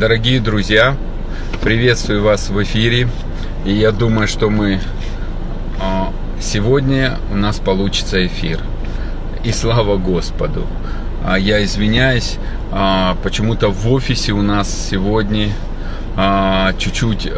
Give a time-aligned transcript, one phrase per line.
[0.00, 0.96] Дорогие друзья,
[1.60, 3.06] приветствую вас в эфире.
[3.66, 4.80] И я думаю, что мы
[5.78, 6.10] а,
[6.40, 8.60] сегодня у нас получится эфир.
[9.44, 10.66] И слава Господу.
[11.22, 12.38] А Я извиняюсь,
[12.72, 15.50] а, почему-то в офисе у нас сегодня
[16.78, 17.30] чуть-чуть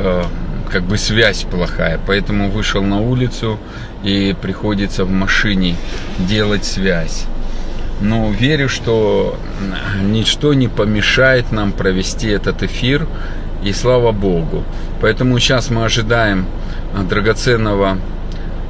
[0.70, 3.58] как бы связь плохая, поэтому вышел на улицу
[4.04, 5.74] и приходится в машине
[6.16, 7.26] делать связь.
[8.02, 9.38] Но верю, что
[10.02, 13.06] ничто не помешает нам провести этот эфир,
[13.62, 14.64] и слава Богу.
[15.00, 16.46] Поэтому сейчас мы ожидаем
[16.94, 17.98] а, драгоценного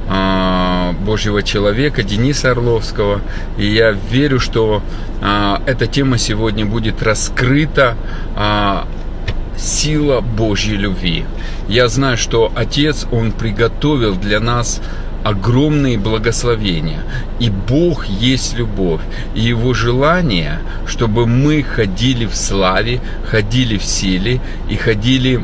[0.07, 3.21] а, Божьего человека Дениса Орловского.
[3.57, 4.83] И я верю, что
[5.19, 7.95] а, эта тема сегодня будет раскрыта
[9.57, 11.25] сила Божьей любви.
[11.67, 14.81] Я знаю, что Отец, Он приготовил для нас
[15.23, 17.03] огромные благословения.
[17.39, 19.01] И Бог есть любовь.
[19.35, 25.41] И Его желание, чтобы мы ходили в славе, ходили в силе и ходили э,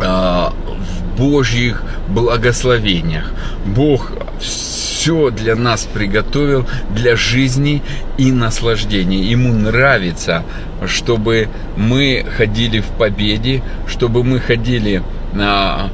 [0.00, 3.30] в Божьих благословениях.
[3.64, 7.82] Бог все для нас приготовил для жизни
[8.18, 9.22] и наслаждения.
[9.22, 10.42] Ему нравится,
[10.86, 15.90] чтобы мы ходили в победе, чтобы мы ходили на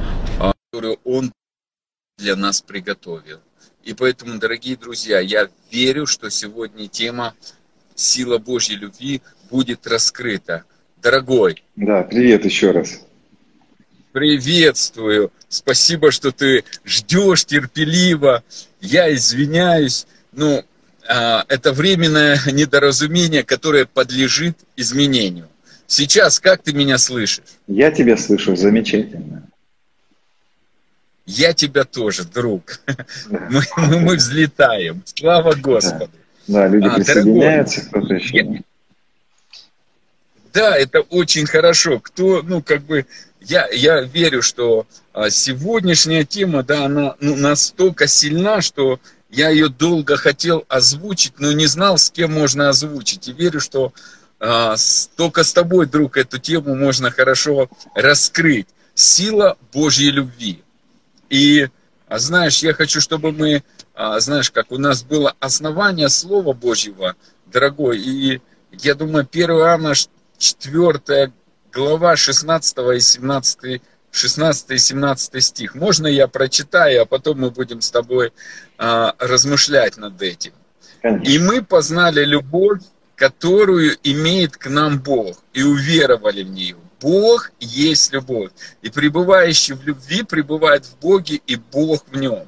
[0.71, 1.31] которую Он
[2.19, 3.39] для нас приготовил.
[3.83, 7.33] И поэтому, дорогие друзья, я верю, что сегодня тема
[7.95, 10.63] «Сила Божьей любви» будет раскрыта.
[11.01, 11.63] Дорогой.
[11.75, 12.99] Да, привет еще раз.
[14.11, 15.31] Приветствую.
[15.47, 18.43] Спасибо, что ты ждешь терпеливо.
[18.81, 20.05] Я извиняюсь.
[20.33, 20.63] Ну,
[21.07, 25.47] а, это временное недоразумение, которое подлежит изменению.
[25.87, 27.45] Сейчас как ты меня слышишь?
[27.67, 29.38] Я тебя слышу замечательно.
[31.31, 32.79] Я тебя тоже, друг.
[33.29, 35.03] Мы, мы, мы взлетаем.
[35.05, 36.09] Слава Господу.
[36.47, 38.37] Да, да люди а, присоединяются, кто-то еще.
[38.37, 38.61] Я...
[40.51, 41.99] Да, это очень хорошо.
[41.99, 43.05] Кто, ну, как бы,
[43.41, 49.69] я, я верю, что а, сегодняшняя тема, да, она ну, настолько сильна, что я ее
[49.69, 53.27] долго хотел озвучить, но не знал, с кем можно озвучить.
[53.27, 53.93] И верю, что
[54.39, 58.67] а, с, только с тобой, друг, эту тему можно хорошо раскрыть.
[58.95, 60.63] Сила Божьей любви.
[61.29, 61.69] И,
[62.07, 63.63] а, знаешь, я хочу, чтобы мы,
[63.93, 68.41] а, знаешь, как у нас было основание Слова Божьего, дорогой, и
[68.71, 69.93] я думаю, 1 Иоанна
[70.37, 71.31] 4
[71.71, 73.81] глава 16 и 17
[74.11, 75.75] 16 и 17 стих.
[75.75, 78.33] Можно я прочитаю, а потом мы будем с тобой
[78.77, 80.53] а, размышлять над этим.
[81.01, 81.31] Конечно.
[81.31, 82.81] И мы познали любовь,
[83.15, 86.77] которую имеет к нам Бог, и уверовали в нее.
[86.99, 88.51] Бог есть любовь.
[88.81, 92.47] И пребывающий в любви пребывает в Боге, и Бог в нем.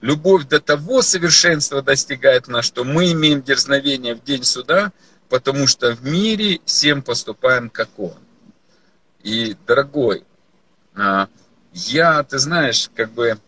[0.00, 4.92] Любовь до того совершенства достигает нас, что мы имеем дерзновение в день суда,
[5.28, 8.18] потому что в мире всем поступаем, как Он.
[9.22, 10.24] И, дорогой,
[10.94, 11.28] а,
[11.72, 13.38] я, ты знаешь, как бы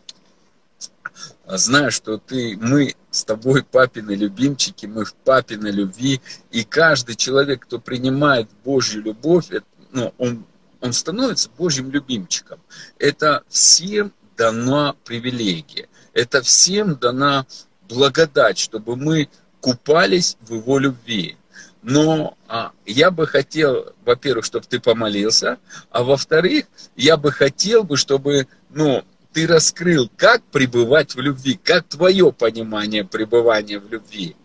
[1.47, 6.21] знаю, что ты, мы с тобой папины любимчики, мы в папиной любви,
[6.51, 10.45] и каждый человек, кто принимает Божью любовь, это ну, он,
[10.81, 12.61] он становится Божьим любимчиком.
[12.99, 15.89] Это всем дана привилегия.
[16.13, 17.47] Это всем дана
[17.89, 19.29] благодать, чтобы мы
[19.61, 21.37] купались в его любви.
[21.83, 25.59] Но а, я бы хотел, во-первых, чтобы ты помолился,
[25.91, 26.67] а во-вторых,
[26.97, 33.05] я бы хотел бы, чтобы ну, ты раскрыл, как пребывать в любви, как твое понимание
[33.05, 34.37] пребывания в любви.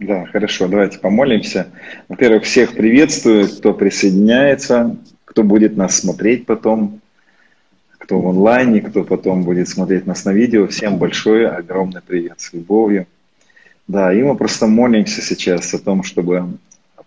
[0.00, 1.66] Да, хорошо, давайте помолимся.
[2.08, 7.00] Во-первых, всех приветствую, кто присоединяется, кто будет нас смотреть потом,
[7.98, 10.68] кто в онлайне, кто потом будет смотреть нас на видео.
[10.68, 13.08] Всем большое, огромный привет с любовью.
[13.88, 16.46] Да, и мы просто молимся сейчас о том, чтобы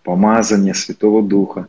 [0.04, 1.68] помазание Святого Духа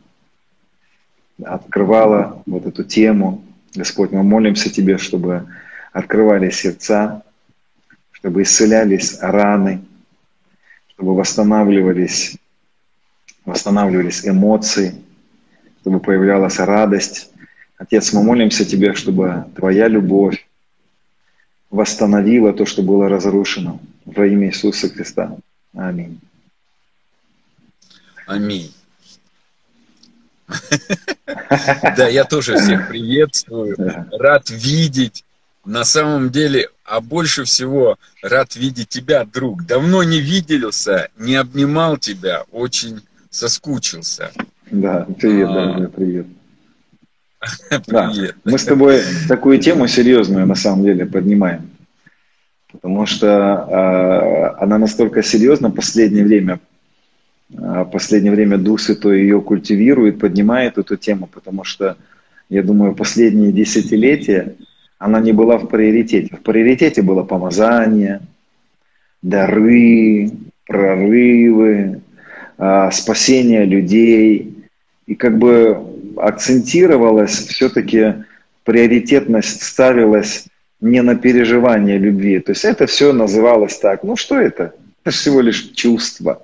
[1.41, 3.45] открывало вот эту тему.
[3.75, 5.45] Господь, мы молимся Тебе, чтобы
[5.93, 7.23] открывали сердца,
[8.11, 9.83] чтобы исцелялись раны,
[10.93, 12.37] чтобы восстанавливались,
[13.45, 14.95] восстанавливались эмоции,
[15.81, 17.29] чтобы появлялась радость.
[17.77, 20.47] Отец, мы молимся Тебе, чтобы Твоя любовь
[21.69, 25.35] восстановила то, что было разрушено во имя Иисуса Христа.
[25.73, 26.19] Аминь.
[28.27, 28.73] Аминь.
[31.97, 33.75] Да, я тоже всех приветствую,
[34.11, 35.23] рад видеть.
[35.65, 39.65] На самом деле а больше всего рад видеть тебя, друг.
[39.65, 44.31] Давно не виделся, не обнимал тебя, очень соскучился.
[44.69, 45.53] Да, привет, а...
[45.53, 46.27] дорогой, привет.
[47.87, 48.13] Да,
[48.45, 51.69] мы с тобой такую тему серьезную на самом деле поднимаем,
[52.71, 56.59] потому что э, она настолько серьезна в последнее время.
[57.49, 61.97] в последнее время Дух Святой ее культивирует, поднимает эту тему, потому что,
[62.49, 64.55] я думаю, последние десятилетия
[65.03, 66.33] она не была в приоритете.
[66.33, 68.21] В приоритете было помазание,
[69.21, 70.31] дары,
[70.65, 72.01] прорывы,
[72.57, 74.63] а, спасение людей.
[75.05, 75.77] И как бы
[76.15, 78.23] акцентировалась все-таки
[78.63, 80.45] приоритетность ставилась
[80.79, 82.39] не на переживание любви.
[82.39, 84.03] То есть это все называлось так.
[84.03, 84.73] Ну что это?
[85.03, 86.41] Это всего лишь чувство.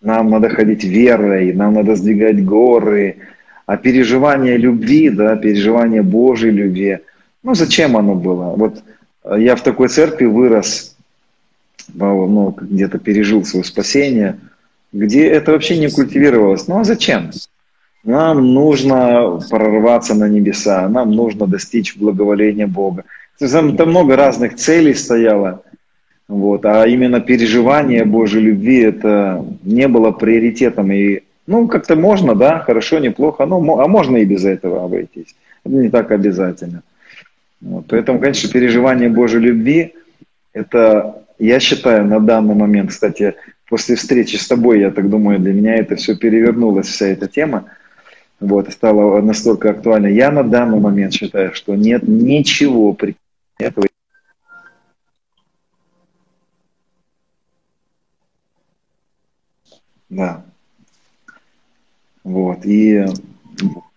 [0.00, 3.18] Нам надо ходить верой, нам надо сдвигать горы.
[3.64, 6.98] А переживание любви, да, переживание Божьей любви,
[7.46, 8.56] ну зачем оно было?
[8.56, 8.82] Вот
[9.38, 10.96] я в такой церкви вырос,
[11.94, 14.38] ну, где-то пережил свое спасение,
[14.92, 16.66] где это вообще не культивировалось.
[16.66, 17.30] Ну а зачем?
[18.02, 23.04] Нам нужно прорваться на небеса, нам нужно достичь благоволения Бога.
[23.38, 25.62] Там, там много разных целей стояло,
[26.26, 30.90] вот, а именно переживание Божьей любви это не было приоритетом.
[30.90, 35.36] И, ну, как-то можно, да, хорошо, неплохо, ну, а можно и без этого обойтись.
[35.64, 36.82] Это не так обязательно.
[37.66, 39.94] Вот, поэтому, конечно, переживание Божьей любви,
[40.52, 43.34] это, я считаю, на данный момент, кстати,
[43.68, 47.64] после встречи с тобой, я так думаю, для меня это все перевернулась, вся эта тема
[48.38, 50.06] вот, стало настолько актуально.
[50.06, 53.16] Я на данный момент считаю, что нет ничего при
[53.58, 53.88] этого.
[60.08, 60.44] Да.
[62.22, 62.64] Вот.
[62.64, 63.04] И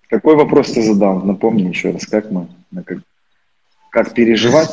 [0.09, 1.21] какой вопрос ты задал?
[1.21, 2.47] Напомни еще раз, как мы,
[2.83, 2.99] как,
[3.91, 4.71] как переживать?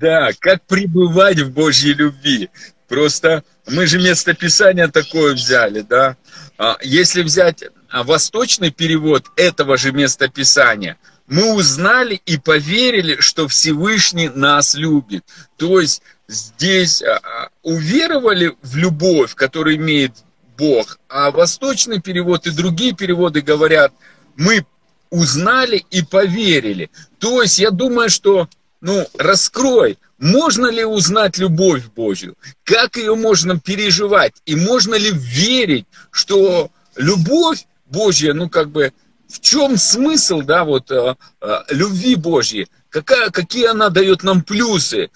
[0.00, 0.30] Да?
[0.40, 2.50] как пребывать в Божьей любви.
[2.88, 6.16] Просто мы же местописание такое взяли, да.
[6.58, 14.28] А, если взять а, восточный перевод этого же местописания, мы узнали и поверили, что Всевышний
[14.28, 15.24] нас любит.
[15.56, 20.12] То есть здесь а, уверовали в любовь, которую имеет
[20.58, 23.92] Бог, а восточный перевод и другие переводы говорят,
[24.36, 24.66] мы
[25.14, 26.90] узнали и поверили.
[27.18, 28.48] То есть я думаю, что,
[28.80, 32.36] ну, раскрой, можно ли узнать любовь Божью?
[32.64, 34.34] Как ее можно переживать?
[34.44, 38.92] И можно ли верить, что любовь Божья, ну как бы,
[39.28, 42.66] в чем смысл, да, вот, э, э, любви Божьей?
[42.88, 45.10] Какая, какие она дает нам плюсы?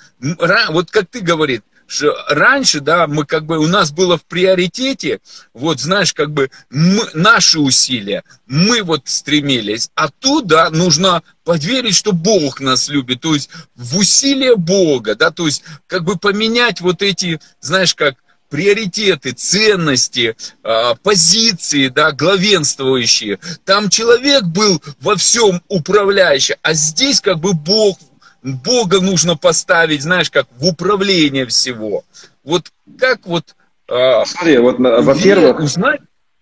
[0.70, 5.20] Вот как ты говорит, что раньше, да, мы как бы, у нас было в приоритете,
[5.54, 12.12] вот, знаешь, как бы мы, наши усилия, мы вот стремились, а тут, нужно поверить, что
[12.12, 17.00] Бог нас любит, то есть в усилия Бога, да, то есть как бы поменять вот
[17.00, 18.16] эти, знаешь, как
[18.50, 23.38] приоритеты, ценности, а, позиции, да, главенствующие.
[23.64, 27.98] Там человек был во всем управляющий, а здесь как бы Бог
[28.42, 32.04] Бога нужно поставить, знаешь, как в управление всего.
[32.44, 33.54] Вот как вот...
[33.88, 36.00] Э, Смотри, вот, во-первых, узнать?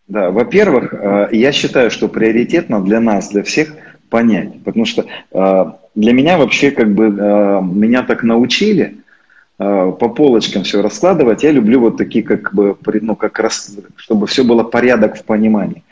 [0.08, 3.72] Да, во-первых, э, я считаю, что приоритетно для нас, для всех
[4.08, 8.98] понять, потому что э, для меня вообще как бы э, меня так научили
[9.58, 11.42] э, по полочкам все раскладывать.
[11.42, 15.82] Я люблю вот такие как бы, ну как раз, чтобы все было порядок в понимании.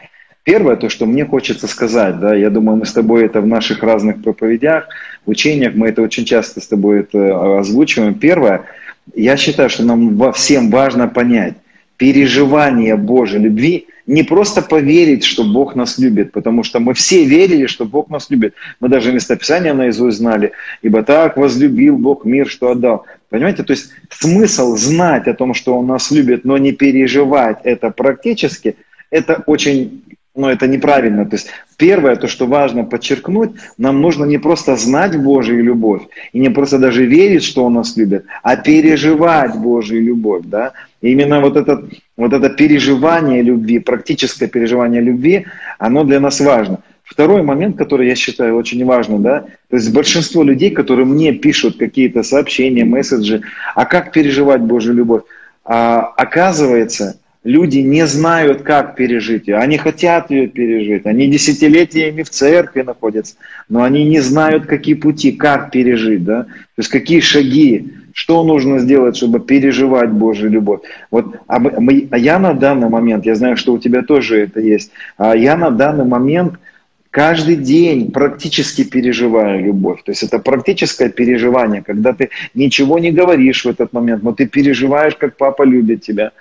[0.45, 3.83] Первое, то, что мне хочется сказать, да, я думаю, мы с тобой это в наших
[3.83, 4.89] разных проповедях,
[5.25, 8.15] учениях, мы это очень часто с тобой это а, озвучиваем.
[8.15, 8.67] Первое,
[9.15, 11.55] я считаю, что нам всем важно понять,
[11.97, 17.65] переживание Божьей любви не просто поверить, что Бог нас любит, потому что мы все верили,
[17.65, 18.55] что Бог нас любит.
[18.81, 23.07] Мы даже местописание наизусть знали, ибо так возлюбил Бог мир, что отдал.
[23.31, 27.89] Понимаете, то есть смысл знать о том, что Он нас любит, но не переживать это
[27.91, 28.77] практически,
[29.11, 30.03] это очень
[30.35, 31.25] но это неправильно.
[31.25, 36.38] То есть первое, то, что важно подчеркнуть, нам нужно не просто знать Божию любовь, и
[36.38, 40.43] не просто даже верить, что Он нас любит, а переживать Божию любовь.
[40.47, 40.73] Да?
[41.00, 45.47] И именно вот, этот, вот это переживание любви, практическое переживание любви,
[45.79, 46.81] оно для нас важно.
[47.05, 51.76] Второй момент, который я считаю очень важным, да, то есть большинство людей, которые мне пишут
[51.76, 53.43] какие-то сообщения, месседжи,
[53.75, 55.23] а как переживать Божью любовь,
[55.64, 59.57] а, оказывается, люди не знают, как пережить ее.
[59.57, 61.07] Они хотят ее пережить.
[61.07, 63.37] Они десятилетиями в церкви находятся,
[63.69, 66.45] но они не знают, какие пути, как пережить, да?
[66.45, 70.81] То есть какие шаги, что нужно сделать, чтобы переживать Божью любовь.
[71.11, 74.61] Вот, а, мы, а я на данный момент, я знаю, что у тебя тоже это
[74.61, 76.55] есть, а я на данный момент–
[77.14, 80.02] каждый день практически переживаю любовь.
[80.04, 84.47] То есть это практическое переживание, когда ты ничего не говоришь в этот момент, но ты
[84.49, 86.33] переживаешь, как папа любит тебя.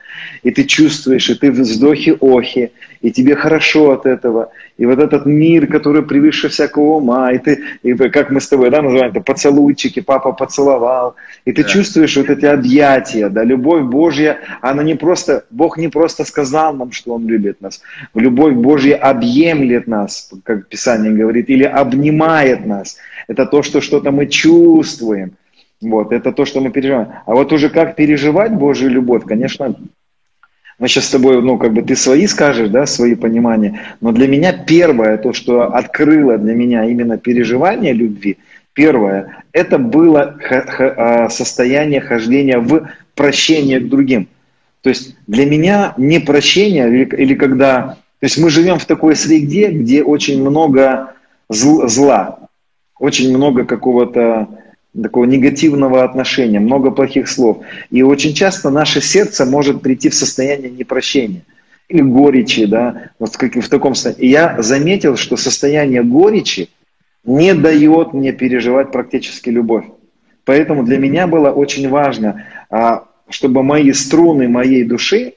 [0.41, 2.71] И ты чувствуешь, и ты вздохи-охи,
[3.03, 7.59] и тебе хорошо от этого, и вот этот мир, который превыше всякого ума, и ты,
[7.83, 11.69] и как мы с тобой, да, называем это поцелуйчики, папа поцеловал, и ты да.
[11.69, 16.93] чувствуешь вот эти объятия, да, любовь Божья, она не просто, Бог не просто сказал нам,
[16.93, 17.81] что Он любит нас,
[18.15, 24.27] любовь Божья объемлет нас, как Писание говорит, или обнимает нас, это то, что что-то мы
[24.27, 25.33] чувствуем,
[25.81, 27.09] вот, это то, что мы переживаем.
[27.25, 29.75] А вот уже как переживать Божью любовь, конечно,
[30.83, 34.27] мы сейчас с тобой, ну, как бы ты свои скажешь, да, свои понимания, но для
[34.27, 38.37] меня первое, то, что открыло для меня именно переживание любви,
[38.73, 44.27] первое, это было а, состояние хождения в прощение к другим.
[44.81, 47.95] То есть для меня не прощение, или, или когда...
[48.19, 51.13] То есть мы живем в такой среде, где очень много
[51.47, 52.39] зла,
[52.99, 54.49] очень много какого-то
[55.01, 57.63] такого негативного отношения, много плохих слов.
[57.89, 61.43] И очень часто наше сердце может прийти в состояние непрощения
[61.89, 64.25] или горечи, да, вот в таком состоянии.
[64.25, 66.69] И я заметил, что состояние горечи
[67.25, 69.85] не дает мне переживать практически любовь.
[70.45, 75.35] Поэтому для меня было очень важно, а, чтобы мои струны моей души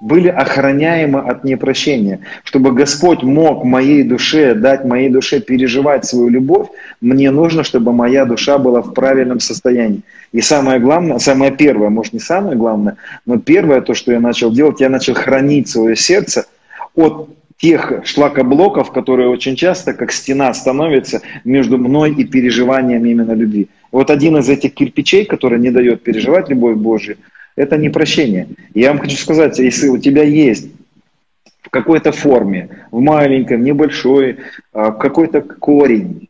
[0.00, 2.20] были охраняемы от непрощения.
[2.44, 6.68] Чтобы Господь мог моей душе, дать моей душе переживать свою любовь,
[7.00, 10.02] мне нужно, чтобы моя душа была в правильном состоянии.
[10.32, 14.52] И самое главное, самое первое, может не самое главное, но первое то, что я начал
[14.52, 16.46] делать, я начал хранить свое сердце
[16.94, 23.68] от тех шлакоблоков, которые очень часто как стена становятся между мной и переживанием именно любви.
[23.92, 27.16] Вот один из этих кирпичей, который не дает переживать любовь Божию,
[27.56, 28.48] это не прощение.
[28.74, 30.68] Я вам хочу сказать, если у тебя есть
[31.62, 34.38] в какой-то форме, в маленьком, небольшой,
[34.72, 36.28] а, какой-то корень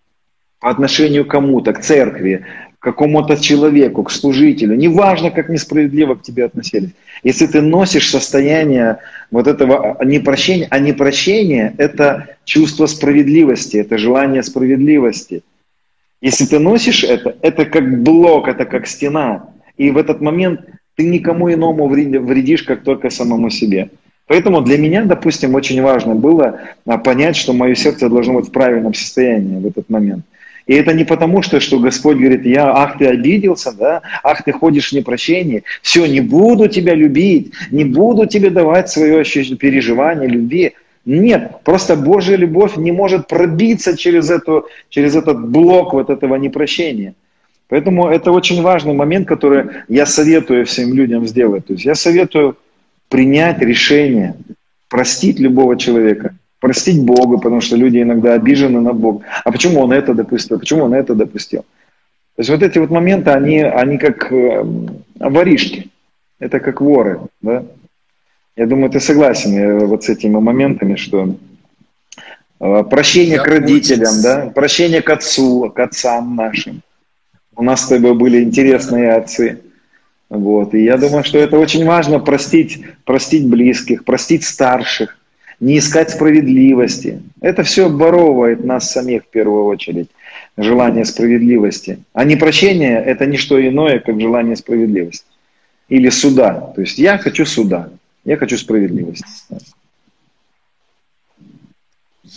[0.61, 2.47] по отношению к кому-то, к церкви,
[2.79, 6.91] к какому-то человеку, к служителю, неважно, как несправедливо к тебе относились,
[7.23, 8.99] если ты носишь состояние
[9.31, 15.43] вот этого непрощения, а непрощение– это чувство справедливости, это желание справедливости.
[16.23, 19.51] Если ты носишь это, это как блок, это как стена.
[19.77, 20.61] И в этот момент
[20.97, 23.91] ты никому иному вредишь, как только самому себе.
[24.27, 28.53] Поэтому для меня, допустим, очень важно было а, понять, что мое сердце должно быть в
[28.53, 30.25] правильном состоянии в этот момент.
[30.67, 34.51] И это не потому, что, что Господь говорит, я, ах, ты обиделся, да, ах, ты
[34.51, 40.73] ходишь в непрощении, все, не буду тебя любить, не буду тебе давать свое переживание любви.
[41.05, 47.15] Нет, просто Божья любовь не может пробиться через, эту, через этот блок вот этого непрощения.
[47.69, 51.67] Поэтому это очень важный момент, который я советую всем людям сделать.
[51.67, 52.57] То есть я советую
[53.09, 54.37] принять решение,
[54.89, 59.25] простить любого человека, простить Бога, потому что люди иногда обижены на Бога.
[59.45, 60.59] А почему он это допустил?
[60.59, 61.65] Почему он это допустил?
[62.37, 64.65] То есть вот эти вот моменты, они, они как э,
[65.19, 65.91] воришки,
[66.39, 67.21] это как воры.
[67.41, 67.65] Да?
[68.57, 71.35] Я думаю, ты согласен э, вот с этими моментами, что
[72.61, 76.83] э, прощение Я к родителям, да, прощение к отцу, к отцам нашим.
[77.57, 79.61] У нас с тобой были интересные отцы.
[80.29, 80.75] Вот.
[80.75, 85.19] И я думаю, что это очень важно простить, простить близких, простить старших,
[85.61, 87.23] не искать справедливости.
[87.41, 90.09] Это все оборовывает нас самих в первую очередь,
[90.57, 91.99] желание справедливости.
[92.13, 95.27] А не прощение– это не что иное, как желание справедливости.
[95.89, 96.73] Или суда.
[96.75, 97.89] То есть я хочу суда,
[98.25, 99.25] я хочу справедливости.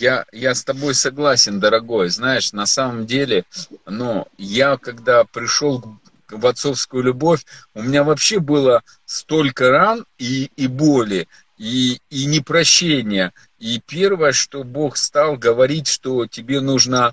[0.00, 2.08] Я, я с тобой согласен, дорогой.
[2.08, 3.44] Знаешь, на самом деле,
[3.84, 5.84] ну, я когда пришел
[6.30, 11.28] в отцовскую любовь, у меня вообще было столько ран и, и боли,
[11.58, 13.34] и, и непрощения.
[13.58, 17.12] И первое, что Бог стал говорить, что тебе нужно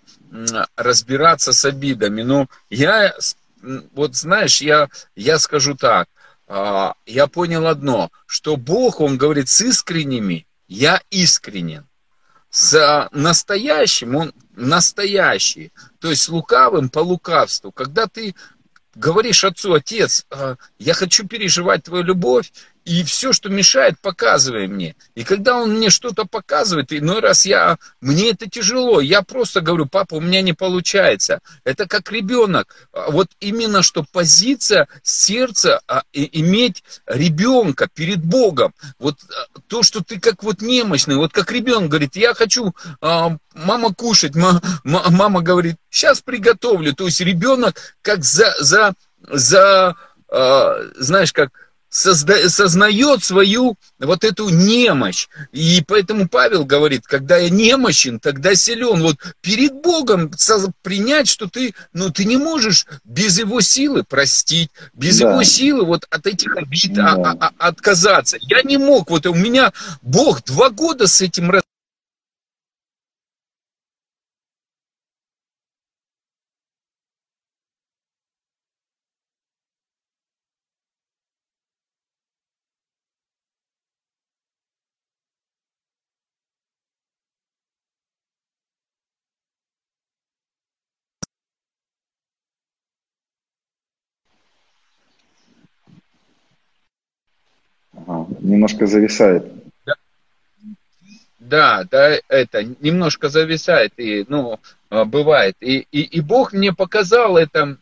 [0.77, 2.21] разбираться с обидами.
[2.21, 3.13] Но я,
[3.91, 6.07] вот знаешь, я, я скажу так,
[6.47, 11.86] а, я понял одно, что Бог, Он говорит с искренними, я искренен
[12.57, 17.71] с настоящим, он настоящий, то есть лукавым по лукавству.
[17.71, 18.33] Когда ты
[18.95, 22.51] говоришь отцу, отец, а, я хочу переживать твою любовь,
[22.87, 24.95] и все, что мешает, показывай мне.
[25.13, 29.87] И когда он мне что-то показывает, иной раз я, мне это тяжело, я просто говорю,
[29.87, 31.41] папа, у меня не получается.
[31.65, 32.87] Это как ребенок.
[32.93, 38.73] А вот именно что позиция сердца, а, иметь ребенка перед Богом.
[38.99, 43.93] Вот а, то, что ты как вот немощный, вот как ребенок говорит, я хочу, мама
[43.93, 44.33] кушать,
[44.85, 46.93] мама говорит, сейчас приготовлю.
[46.93, 49.97] То есть ребенок как за, за, за
[50.97, 51.51] знаешь, как
[51.89, 55.27] созда- сознает свою вот эту немощь.
[55.51, 59.01] И поэтому Павел говорит, когда я немощен, тогда силен.
[59.01, 60.31] Вот перед Богом
[60.81, 65.31] принять, что ты, ну, ты не можешь без его силы простить, без да.
[65.31, 67.13] его силы вот от этих обид да.
[67.13, 68.37] а, а, а, отказаться.
[68.41, 71.51] Я не мог, вот у меня Бог два года с этим
[98.47, 99.45] немножко зависает.
[101.39, 105.55] Да, да, это немножко зависает, и, ну, а, бывает.
[105.61, 107.77] И, и, и Бог мне показал это,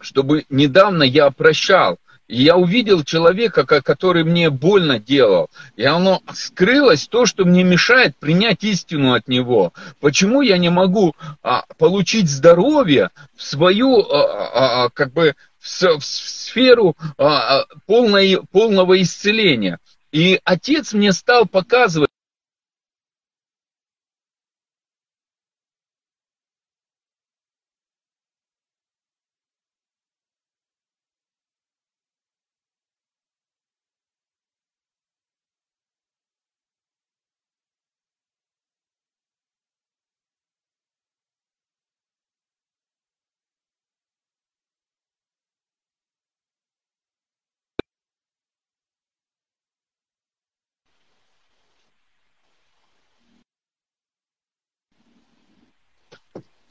[0.00, 1.98] чтобы недавно я прощал.
[2.26, 5.50] Я увидел человека, который мне больно делал.
[5.76, 9.72] И оно скрылось, то, что мне мешает принять истину от него.
[10.00, 15.98] Почему я не могу а, получить здоровье в свою, а, а, а как бы, в,
[15.98, 19.78] в сферу а, а, полной, полного исцеления?
[20.12, 22.09] И отец мне стал показывать,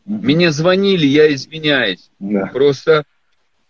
[0.09, 2.09] Мне звонили, я извиняюсь.
[2.19, 2.47] Да.
[2.47, 3.03] Просто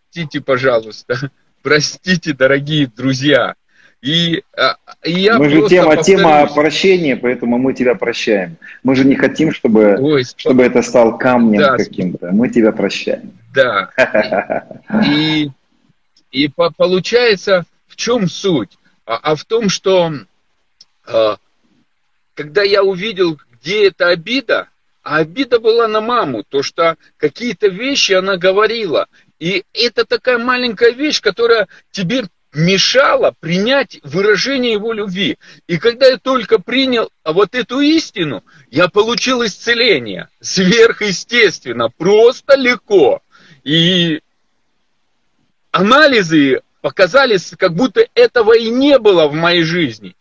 [0.08, 1.32] простите, пожалуйста.
[1.62, 3.56] Простите, дорогие друзья.
[4.02, 6.06] И, а, и я мы же тема, повторюсь.
[6.06, 8.56] тема прощения, поэтому мы тебя прощаем.
[8.82, 12.32] Мы же не хотим, чтобы, Ой, чтобы это стал камнем да, каким-то.
[12.32, 13.34] Мы тебя прощаем.
[13.54, 13.90] Да.
[15.06, 15.52] И,
[16.32, 18.78] и, и получается, в чем суть?
[19.06, 20.14] А, а в том, что
[21.06, 21.36] а,
[22.36, 24.70] когда я увидел, где эта обида,
[25.10, 29.08] а обида была на маму, то что какие-то вещи она говорила.
[29.40, 35.40] И это такая маленькая вещь, которая тебе мешала принять выражение его любви.
[35.66, 40.30] И когда я только принял вот эту истину, я получил исцеление.
[40.42, 43.24] Сверхъестественно, просто легко.
[43.64, 44.22] И
[45.72, 50.16] анализы показали, как будто этого и не было в моей жизни.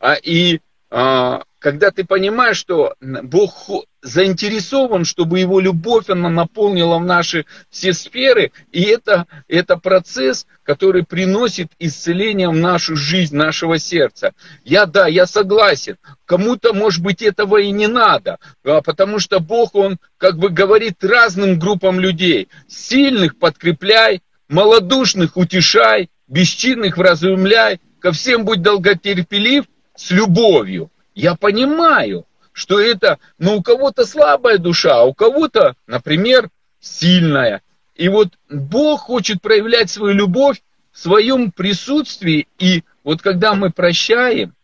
[0.00, 0.58] А, и
[0.90, 3.70] а, когда ты понимаешь, что Бог
[4.02, 11.04] заинтересован, чтобы его любовь, она наполнила в наши все сферы, и это, это процесс, который
[11.04, 14.32] приносит исцеление в нашу жизнь, нашего сердца.
[14.64, 19.76] Я, да, я согласен, кому-то, может быть, этого и не надо, а потому что Бог,
[19.76, 28.44] Он как бы говорит разным группам людей, сильных подкрепляй, малодушных утешай, бесчинных вразумляй, ко всем
[28.44, 30.90] будь долготерпелив с любовью.
[31.14, 37.62] Я понимаю, что это, ну, у кого-то слабая душа, а у кого-то, например, сильная.
[37.94, 42.48] И вот Бог хочет проявлять свою любовь в своем присутствии.
[42.58, 44.54] И вот когда мы прощаем,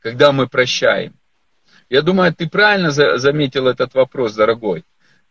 [0.00, 1.14] когда мы прощаем,
[1.88, 4.84] я думаю, ты правильно заметил этот вопрос, дорогой.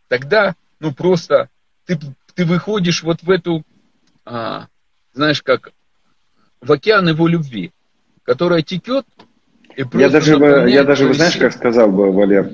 [0.08, 1.50] Тогда, ну, просто
[1.86, 2.00] ты,
[2.34, 3.64] ты выходишь вот в эту,
[4.24, 4.68] а,
[5.14, 5.72] знаешь, как
[6.62, 7.72] в океан его любви,
[8.24, 9.06] которая текет
[9.94, 12.52] я даже, бы, я даже, вы знаешь, как сказал бы, Валер,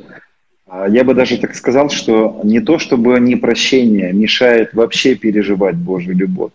[0.67, 6.15] а, я бы даже так сказал, что не то, чтобы непрощение мешает вообще переживать Божью
[6.15, 6.51] любовь.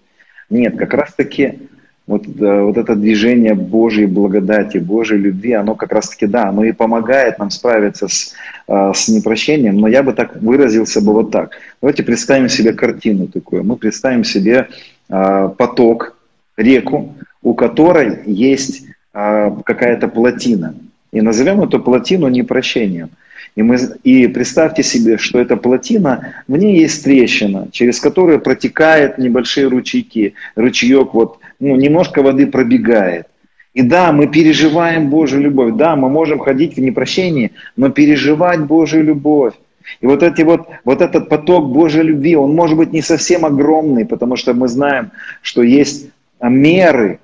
[0.48, 1.59] Нет, как раз-таки
[2.07, 7.38] вот, вот это движение Божьей благодати, Божьей любви, оно как раз-таки, да, оно и помогает
[7.38, 8.33] нам справиться с,
[8.68, 11.50] а, с непрощением, но я бы так выразился бы вот так.
[11.83, 13.64] Давайте представим себе картину такую.
[13.64, 14.68] Мы представим себе
[15.09, 16.16] а, поток,
[16.57, 18.85] реку, у которой есть
[19.16, 20.74] какая-то плотина.
[21.12, 23.11] И назовем эту плотину непрощением.
[23.55, 29.16] И, мы, и представьте себе, что эта плотина, в ней есть трещина, через которую протекают
[29.16, 30.35] небольшие ручейки.
[30.57, 33.26] Ручеек вот, ну, немножко воды пробегает.
[33.72, 35.74] И да, мы переживаем Божью любовь.
[35.74, 39.55] Да, мы можем ходить в непрощении, но переживать Божью любовь.
[40.02, 44.05] И вот, эти вот, вот этот поток Божьей любви, он может быть не совсем огромный,
[44.05, 46.11] потому что мы знаем, что есть
[46.42, 47.20] меры,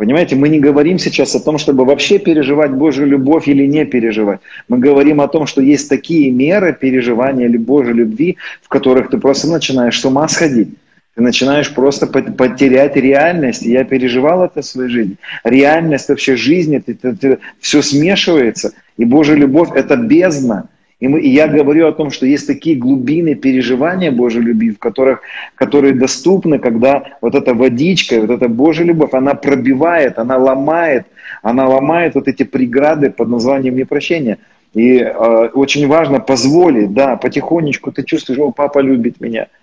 [0.00, 4.40] Понимаете, мы не говорим сейчас о том, чтобы вообще переживать Божью любовь или не переживать.
[4.66, 9.48] Мы говорим о том, что есть такие меры переживания Божьей любви, в которых ты просто
[9.48, 10.70] начинаешь с ума сходить.
[11.14, 13.60] Ты начинаешь просто потерять реальность.
[13.60, 15.16] я переживал это в своей жизни.
[15.44, 18.72] Реальность вообще жизни, ты, ты, ты, все смешивается.
[18.96, 20.70] И Божья любовь– это бездна.
[21.00, 24.78] И, мы, и я говорю о том, что есть такие глубины переживания Божьей любви, в
[24.78, 25.22] которых,
[25.54, 31.06] которые доступны, когда вот эта водичка, вот эта Божья любовь, она пробивает, она ломает,
[31.42, 34.38] она ломает вот эти преграды под названием непрощения.
[34.74, 39.46] И э, очень важно позволить, да, потихонечку ты чувствуешь, о, папа любит меня–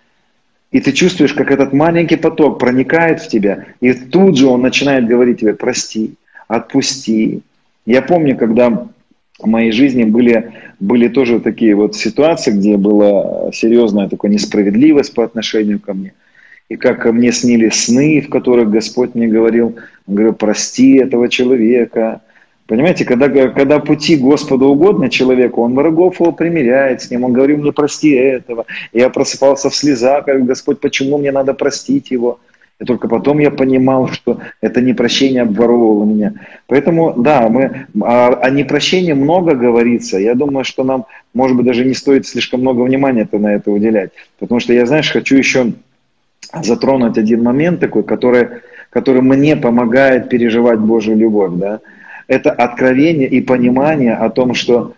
[0.72, 5.08] и ты чувствуешь, как этот маленький поток проникает в тебя, и тут же он начинает
[5.08, 6.16] говорить тебе, прости,
[6.48, 7.42] отпусти.
[7.86, 8.88] Я помню, когда
[9.40, 15.24] в моей жизни были, были тоже такие вот ситуации, где была серьезная такая несправедливость по
[15.24, 16.14] отношению ко мне.
[16.70, 22.22] И как мне снились сны, в которых Господь мне говорил, он говорил, прости этого человека,
[22.68, 27.60] Понимаете, когда, когда пути Господу угодно человеку, он врагов его примиряет с ним, он говорит
[27.60, 28.66] мне, прости этого.
[28.92, 32.42] Я просыпался в слезах, говорю, Господь, почему мне надо простить его?
[32.80, 36.34] И только потом я понимал, что это не прощение обворовывало меня.
[36.68, 40.20] Поэтому, да, мы, о, о непрощении много говорится.
[40.20, 43.72] Я думаю, что нам, может быть, даже не стоит слишком много внимания -то на это
[43.72, 44.12] уделять.
[44.40, 45.74] Потому что я, знаешь, хочу еще
[46.64, 48.48] затронуть один момент такой, который,
[48.92, 51.54] который мне помогает переживать Божью любовь.
[51.56, 51.80] Да?
[52.28, 54.94] это откровение и понимание о том, что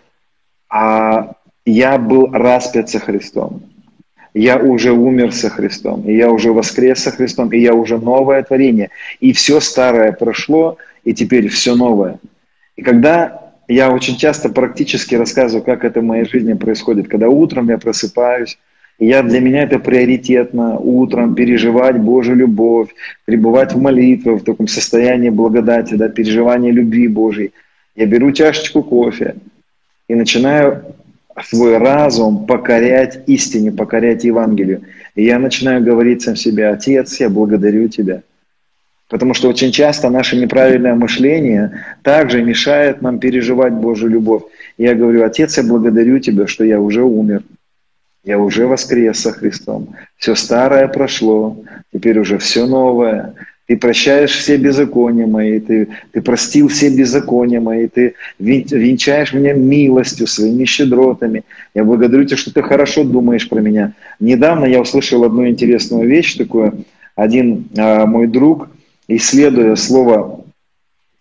[0.68, 1.32] а,
[1.64, 3.62] я был распят со Христом.
[4.34, 8.42] Я уже умер со Христом, и я уже воскрес со Христом, и я уже новое
[8.42, 8.90] творение.
[9.18, 12.18] И все старое прошло, и теперь все новое.
[12.76, 17.68] И когда я очень часто практически рассказываю, как это в моей жизни происходит, когда утром
[17.68, 18.58] я просыпаюсь,
[19.00, 22.90] я, для меня это приоритетно утром переживать Божью любовь,
[23.24, 27.52] пребывать в молитве, в таком состоянии благодати, да, переживания любви Божьей.
[27.96, 29.36] Я беру чашечку кофе
[30.06, 30.82] и начинаю
[31.44, 34.82] свой разум покорять истине, покорять Евангелию.
[35.14, 38.22] И я начинаю говорить сам себе, Отец, я благодарю Тебя.
[39.08, 44.42] Потому что очень часто наше неправильное мышление также мешает нам переживать Божью любовь.
[44.78, 47.42] И я говорю, Отец, я благодарю Тебя, что я уже умер.
[48.24, 49.96] Я уже воскрес со Христом.
[50.16, 51.56] Все старое прошло,
[51.92, 53.34] теперь уже все новое.
[53.70, 60.26] Ты прощаешь все беззакония мои, ты, ты простил все беззакония мои, ты венчаешь меня милостью,
[60.26, 61.44] своими щедротами.
[61.72, 63.92] Я благодарю тебя, что ты хорошо думаешь про меня.
[64.18, 66.84] Недавно я услышал одну интересную вещь такую.
[67.14, 68.70] Один а, мой друг,
[69.06, 70.44] исследуя слово,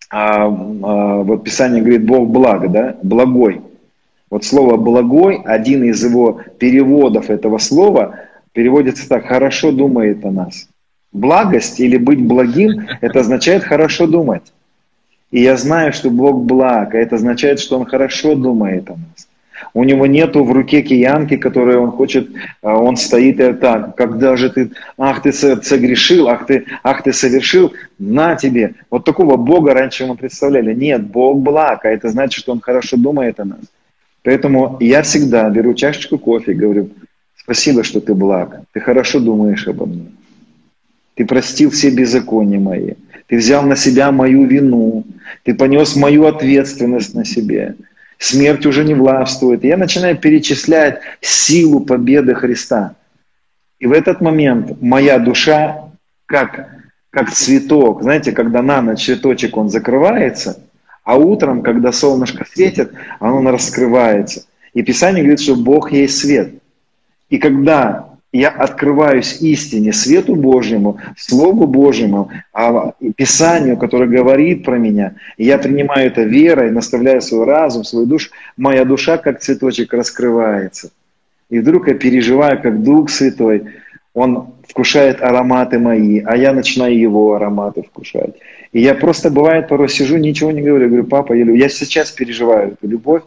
[0.10, 3.62] а, а, вот Писание говорит, Бог благо, да, благой.
[4.32, 8.22] Вот слово «благой», один из его переводов этого слова
[8.54, 10.69] переводится так «хорошо думает о нас».
[11.12, 14.54] Благость или быть благим– это означает хорошо думать.
[15.32, 19.28] И я знаю, что Бог благ, а это означает, что Он хорошо думает о нас.
[19.74, 22.30] У него нету в руке киянки, которую он хочет,
[22.62, 27.14] а он стоит и так, когда же ты, ах ты согрешил, ах ты, ах ты
[27.14, 28.76] совершил, на тебе.
[28.90, 30.74] Вот такого Бога раньше мы представляли.
[30.74, 33.60] Нет, Бог благ, а это значит, что Он хорошо думает о нас.
[34.24, 36.90] Поэтому я всегда беру чашечку кофе и говорю,
[37.36, 40.08] спасибо, что ты благ, ты хорошо думаешь обо мне.
[41.20, 42.94] Ты простил все беззакония мои.
[43.28, 45.04] Ты взял на себя мою вину.
[45.44, 47.76] Ты понес мою ответственность на себе.
[48.18, 49.66] Смерть уже не властвует.
[49.66, 52.96] И я начинаю перечислять силу победы Христа.
[53.80, 55.90] И в этот момент моя душа,
[56.26, 56.70] как,
[57.10, 60.64] как цветок, знаете, когда на ночь цветочек он закрывается–
[61.04, 64.46] а утром, когда солнышко светит, оно раскрывается.
[64.74, 66.54] И Писание говорит, что Бог есть свет.
[67.30, 75.16] И когда я открываюсь истине, свету Божьему, Слову Божьему, а Писанию, которое говорит про меня,
[75.38, 80.92] я принимаю это верой, наставляю свой разум, свою душу, моя душа, как цветочек, раскрывается.
[81.50, 83.64] И вдруг я переживаю, как Дух Святой,
[84.14, 88.36] Он вкушает ароматы мои, а я начинаю Его ароматы вкушать.
[88.72, 90.88] И я просто, бывает, порой сижу, ничего не говорю.
[90.88, 91.56] Говорю, папа, я, люблю.
[91.56, 93.24] я сейчас переживаю эту любовь.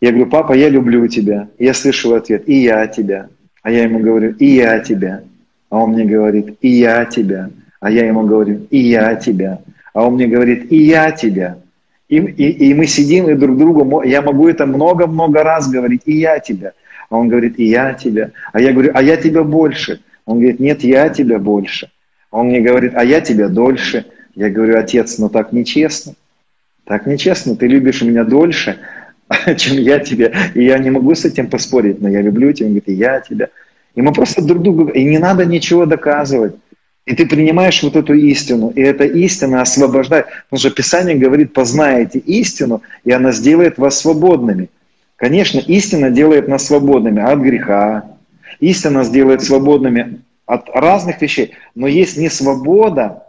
[0.00, 1.48] Я говорю, папа, я люблю тебя.
[1.60, 3.28] Я слышу ответ, и я тебя.
[3.62, 5.22] А я ему говорю, и я тебя.
[5.68, 7.50] А он мне говорит, и я тебя.
[7.80, 9.60] А я ему говорю, и я тебя.
[9.92, 11.58] А он мне говорит, и я тебя.
[12.08, 16.16] И, и, и мы сидим и друг другу, я могу это много-много раз говорить, и
[16.16, 16.72] я тебя.
[17.08, 18.30] А он говорит, и я тебя.
[18.52, 20.00] А я говорю, а я тебя больше.
[20.26, 21.90] Он говорит, нет, я тебя больше.
[22.30, 24.06] Он мне говорит, а я тебя дольше.
[24.34, 26.14] Я говорю, отец, ну так нечестно.
[26.84, 28.78] Так нечестно, ты любишь меня дольше,
[29.56, 30.32] чем я тебя.
[30.54, 32.66] И я не могу с этим поспорить, но я люблю тебя.
[32.66, 33.48] Он говорит, и я тебя.
[33.94, 36.54] И мы просто друг другу, и не надо ничего доказывать.
[37.06, 40.26] И ты принимаешь вот эту истину, и эта истина освобождает.
[40.48, 44.68] Потому что Писание говорит, познаете истину, и она сделает вас свободными.
[45.16, 48.04] Конечно, истина делает нас свободными от греха.
[48.60, 51.54] Истина нас делает свободными от разных вещей.
[51.74, 53.24] Но есть не свобода,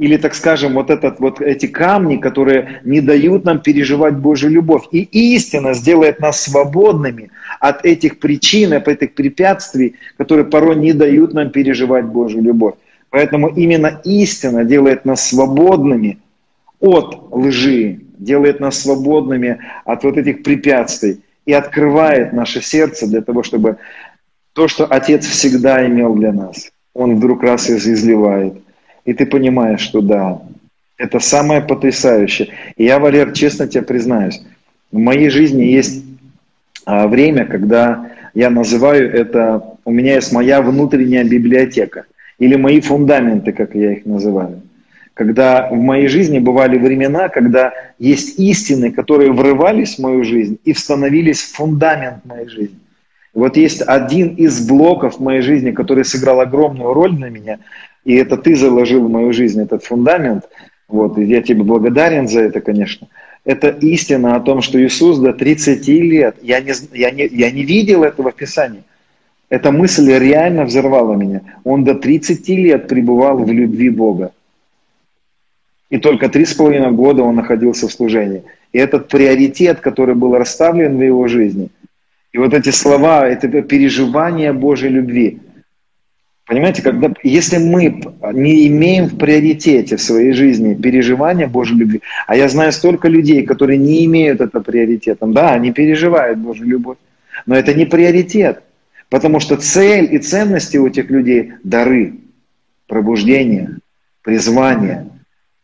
[0.00, 4.84] или, так скажем, вот, этот, вот эти камни, которые не дают нам переживать Божью любовь.
[4.92, 5.02] И
[5.34, 11.50] истина сделает нас свободными от этих причин, от этих препятствий, которые порой не дают нам
[11.50, 12.76] переживать Божью любовь.
[13.10, 16.16] Поэтому именно истина делает нас свободными
[16.80, 23.42] от лжи, делает нас свободными от вот этих препятствий и открывает наше сердце для того,
[23.42, 23.76] чтобы
[24.54, 28.54] то, что Отец всегда имел для нас, Он вдруг раз изливает–
[29.04, 30.40] и ты понимаешь, что да,
[30.96, 32.48] это самое потрясающее.
[32.76, 34.42] И я, Валер, честно тебе признаюсь,
[34.92, 36.04] в моей жизни есть
[36.84, 42.04] а, время, когда я называю это, у меня есть моя внутренняя библиотека,
[42.38, 44.62] или мои фундаменты, как я их называю.
[45.14, 50.72] Когда в моей жизни бывали времена, когда есть истины, которые врывались в мою жизнь и
[50.72, 52.78] становились в фундамент моей жизни.
[53.34, 57.58] Вот есть один из блоков моей жизни, который сыграл огромную роль для меня.
[58.04, 60.48] И это ты заложил в мою жизнь этот фундамент.
[60.88, 63.08] Вот, и я тебе благодарен за это, конечно.
[63.44, 67.64] Это истина о том, что Иисус до 30 лет, я не, я не, я не
[67.64, 68.82] видел этого в Писании.
[69.48, 71.42] Эта мысль реально взорвала меня.
[71.64, 74.32] Он до 30 лет пребывал в любви Бога.
[75.90, 78.44] И только три с половиной года он находился в служении.
[78.72, 81.68] И этот приоритет, который был расставлен в его жизни,
[82.32, 85.40] и вот эти слова, это переживание Божьей любви,
[86.50, 92.34] Понимаете, когда, если мы не имеем в приоритете в своей жизни переживания Божьей любви, а
[92.34, 96.96] я знаю столько людей, которые не имеют это приоритетом, да, они переживают Божью любовь,
[97.46, 98.64] но это не приоритет,
[99.10, 102.14] потому что цель и ценности у этих людей– дары,
[102.88, 103.78] пробуждение,
[104.22, 105.06] призвание.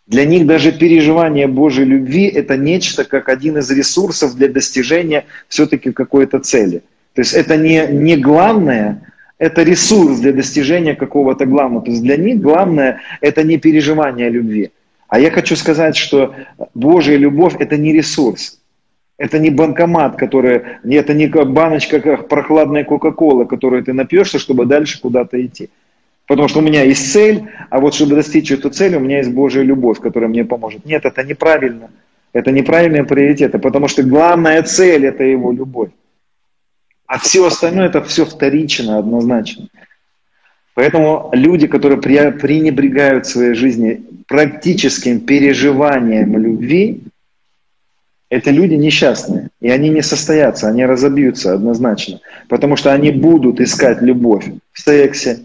[0.06, 5.90] Для них даже переживание Божьей любви– это нечто, как один из ресурсов для достижения все-таки
[5.90, 6.84] какой-то цели.
[7.14, 9.02] То есть это не, не главное–
[9.38, 11.84] это ресурс для достижения какого-то главного.
[11.84, 14.70] То есть для них главное– это не переживание любви.
[15.08, 16.34] А я хочу сказать, что
[16.74, 18.60] Божья любовь– это не ресурс.
[19.18, 25.00] Это не банкомат, который, это не баночка как прохладной Кока-Колы, которую ты напьешься, чтобы дальше
[25.00, 25.70] куда-то идти.
[26.26, 29.30] Потому что у меня есть цель, а вот чтобы достичь эту цель, у меня есть
[29.30, 30.84] Божья любовь, которая мне поможет.
[30.84, 31.88] Нет, это неправильно.
[32.32, 35.90] Это неправильные приоритеты, потому что главная цель– это Его любовь.
[37.06, 39.68] А все остальное это все вторично, однозначно.
[40.74, 47.02] Поэтому люди, которые пренебрегают в своей жизни практическим переживанием любви,
[48.28, 49.48] это люди несчастные.
[49.60, 52.20] И они не состоятся, они разобьются однозначно.
[52.48, 55.40] Потому что они будут искать любовь в сексе,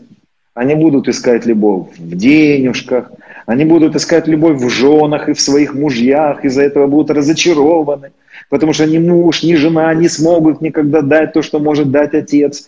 [0.53, 3.11] они будут искать любовь в денежках,
[3.51, 8.11] они будут искать любовь в женах и в своих мужьях, из-за этого будут разочарованы
[8.51, 12.67] потому что ни муж, ни жена не смогут никогда дать то, что может дать отец.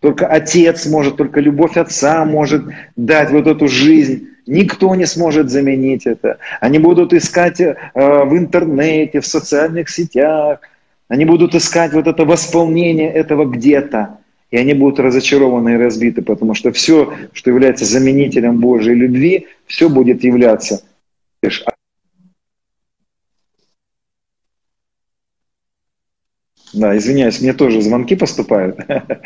[0.00, 2.64] Только отец может, только любовь отца может
[2.96, 4.28] дать вот эту жизнь.
[4.46, 6.38] Никто не сможет заменить это.
[6.60, 10.60] Они будут искать э, в интернете, в социальных сетях.
[11.08, 14.18] Они будут искать вот это восполнение этого где-то.
[14.50, 19.88] И они будут разочарованы и разбиты, потому что все, что является заменителем Божьей любви, все
[19.88, 20.82] будет являться
[21.42, 21.64] лишь
[26.72, 28.78] Да, извиняюсь, мне тоже звонки поступают,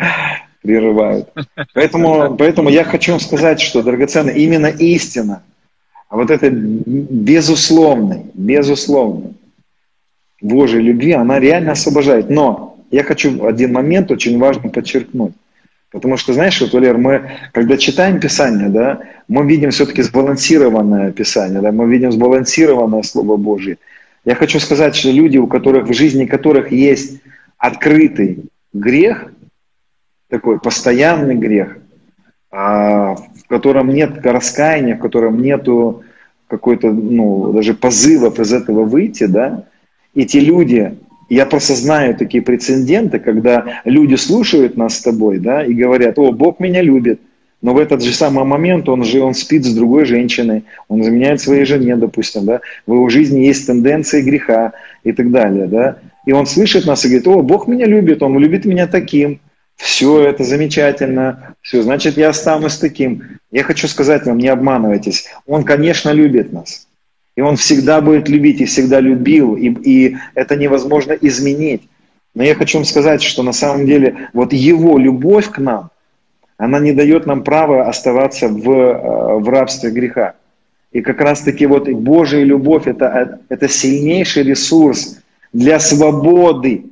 [0.62, 1.28] прерывают.
[1.74, 5.42] Поэтому, поэтому я хочу сказать, что, драгоценно, именно истина,
[6.08, 9.34] а вот это безусловный, безусловный
[10.40, 12.30] Божьей любви, она реально освобождает.
[12.30, 15.34] Но я хочу один момент очень важно подчеркнуть.
[15.90, 21.60] Потому что, знаешь, вот, Валер, мы, когда читаем Писание, да, мы видим все-таки сбалансированное Писание,
[21.60, 23.78] да, мы видим сбалансированное Слово Божье.
[24.24, 27.20] Я хочу сказать, что люди, у которых в жизни которых есть
[27.58, 29.32] открытый грех,
[30.28, 31.78] такой постоянный грех,
[32.50, 36.02] а, в котором нет раскаяния, в котором нету
[36.46, 39.64] какой-то, ну, даже позывов из этого выйти, да,
[40.14, 40.96] и те люди,
[41.28, 46.32] я просто знаю такие прецеденты, когда люди слушают нас с тобой, да, и говорят, о,
[46.32, 47.20] Бог меня любит,
[47.62, 51.40] но в этот же самый момент он же, он спит с другой женщиной, он заменяет
[51.40, 56.32] своей жене, допустим, да, в его жизни есть тенденции греха и так далее, да, и
[56.32, 59.40] он слышит нас и говорит, о, Бог меня любит, Он любит меня таким.
[59.76, 63.38] Все это замечательно, все, значит, я останусь таким.
[63.50, 65.26] Я хочу сказать вам, не обманывайтесь.
[65.46, 66.83] Он, конечно, любит нас.
[67.36, 71.82] И Он всегда будет любить и всегда любил, и, и это невозможно изменить.
[72.34, 75.90] Но я хочу вам сказать, что на самом деле вот Его любовь к нам,
[76.56, 80.34] она не дает нам права оставаться в, э, в рабстве греха.
[80.92, 85.18] И как раз-таки вот Божья любовь это, это сильнейший ресурс,
[85.54, 86.84] для свободы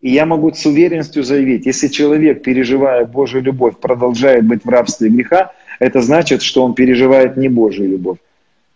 [0.00, 5.08] И я могу с уверенностью заявить, если человек, переживая Божью любовь, продолжает быть в рабстве
[5.08, 8.18] греха, это значит, что он переживает не Божью любовь.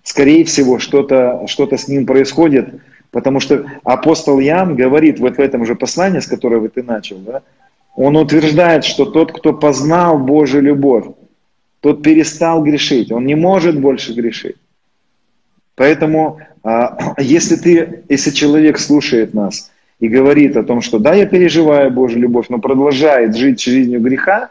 [0.02, 2.74] Скорее всего, что-то что с ним происходит,
[3.10, 7.42] потому что апостол Ян говорит вот в этом же послании, с которого ты начал, да,
[7.94, 11.04] он утверждает, что тот, кто познал Божью любовь,
[11.80, 14.56] тот перестал грешить, он не может больше грешить.
[15.74, 21.26] Поэтому, а, если ты, если человек слушает нас и говорит о том, что да, я
[21.26, 24.50] переживаю Божью любовь, но продолжает жить жизнью греха,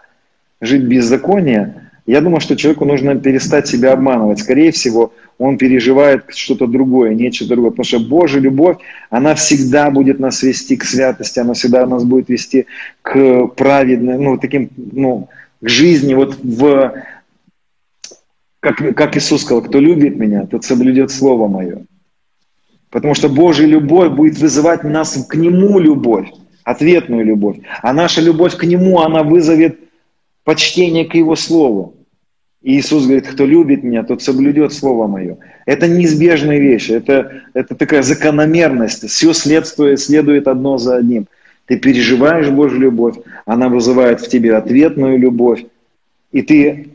[0.60, 4.39] жить беззакония, я думаю, что человеку нужно перестать себя обманывать.
[4.39, 7.71] Скорее всего, он переживает что-то другое, нечто другое.
[7.71, 12.28] Потому что Божья любовь, она всегда будет нас вести к святости, она всегда нас будет
[12.28, 12.65] вести
[13.02, 15.30] к праведной, ну, таким, ну,
[15.62, 16.93] к жизни, вот в,
[18.60, 21.86] как, как Иисус сказал, кто любит меня, тот соблюдет Слово Мое.
[22.89, 26.28] Потому что Божья любовь будет вызывать нас к Нему любовь,
[26.65, 27.60] ответную любовь.
[27.82, 29.80] А наша любовь к Нему, она вызовет
[30.43, 31.95] почтение к Его Слову.
[32.62, 35.38] И Иисус говорит, кто любит меня, тот соблюдет Слово Мое.
[35.65, 39.10] Это неизбежная вещь, это, это такая закономерность.
[39.10, 41.26] Все следствие следует одно за одним.
[41.65, 45.65] Ты переживаешь Божью любовь, она вызывает в тебе ответную любовь,
[46.32, 46.89] и ты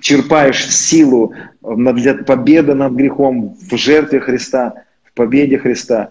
[0.00, 4.72] черпаешь силу для победы над грехом в жертве Христа,
[5.04, 6.10] в победе Христа.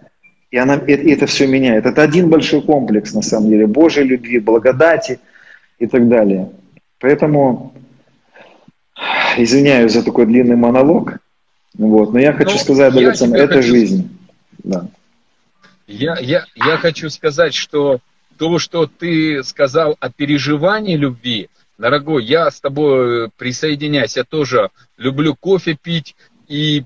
[0.51, 1.85] И, она, и это все меняет.
[1.85, 5.19] Это один большой комплекс, на самом деле, Божьей любви, благодати
[5.79, 6.49] и так далее.
[6.99, 7.73] Поэтому
[9.38, 11.19] Извиняюсь за такой длинный монолог.
[11.77, 13.62] Вот, но я хочу но ну, сказать, я это хочу...
[13.62, 14.17] жизнь.
[14.63, 14.88] Да.
[15.88, 17.99] Я, я, я хочу сказать, что
[18.38, 24.17] то, что ты сказал о переживании любви, дорогой, я с тобой присоединяюсь.
[24.17, 26.15] Я тоже люблю кофе пить
[26.47, 26.83] и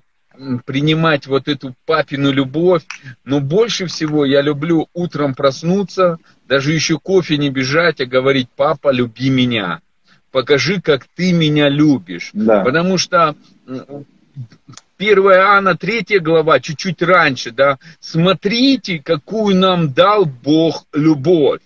[0.66, 2.84] принимать вот эту папину любовь,
[3.24, 8.92] но больше всего я люблю утром проснуться, даже еще кофе не бежать, а говорить, папа,
[8.92, 9.80] люби меня
[10.34, 12.32] покажи, как ты меня любишь.
[12.34, 12.64] Да.
[12.64, 13.36] Потому что
[13.68, 13.88] 1
[15.00, 21.62] Иоанна 3 глава, чуть-чуть раньше, да, смотрите, какую нам дал Бог любовь.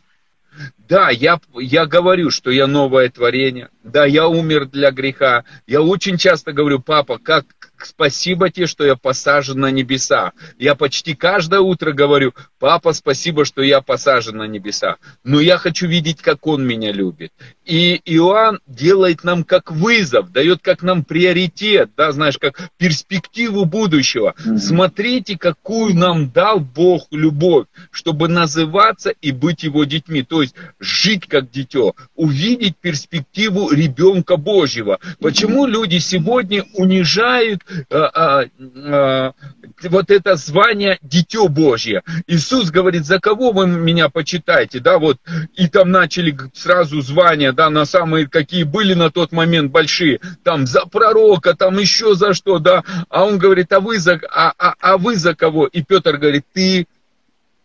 [0.90, 3.70] Да, я, я говорю, что я новое творение.
[3.84, 5.44] Да, я умер для греха.
[5.66, 7.46] Я очень часто говорю, папа, как
[7.86, 10.32] спасибо тебе, что я посажен на небеса.
[10.58, 14.98] Я почти каждое утро говорю, папа, спасибо, что я посажен на небеса.
[15.24, 17.32] Но я хочу видеть, как он меня любит.
[17.66, 24.36] И Иоанн делает нам как вызов, дает как нам приоритет, да, знаешь, как перспективу будущего.
[24.38, 24.58] Mm-hmm.
[24.58, 30.24] Смотрите, какую нам дал Бог любовь, чтобы называться и быть его детьми.
[30.24, 35.00] То есть жить как дитё, увидеть перспективу ребенка Божьего.
[35.20, 42.04] Почему люди сегодня унижают вот это звание Дитё Божье.
[42.28, 45.18] Иисус говорит, за кого вы меня почитаете, да, вот,
[45.56, 50.68] и там начали сразу звания, да, на самые, какие были на тот момент большие, там,
[50.68, 54.74] за пророка, там, еще за что, да, а он говорит, а вы за, а, а,
[54.80, 55.68] а вы за кого?
[55.68, 56.88] И Петр говорит, ты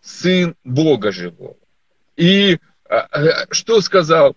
[0.01, 1.57] сын Бога живого.
[2.17, 2.59] И
[3.51, 4.37] что сказал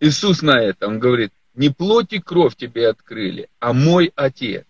[0.00, 0.86] Иисус на это?
[0.86, 4.64] Он говорит, не плоть и кровь тебе открыли, а мой отец.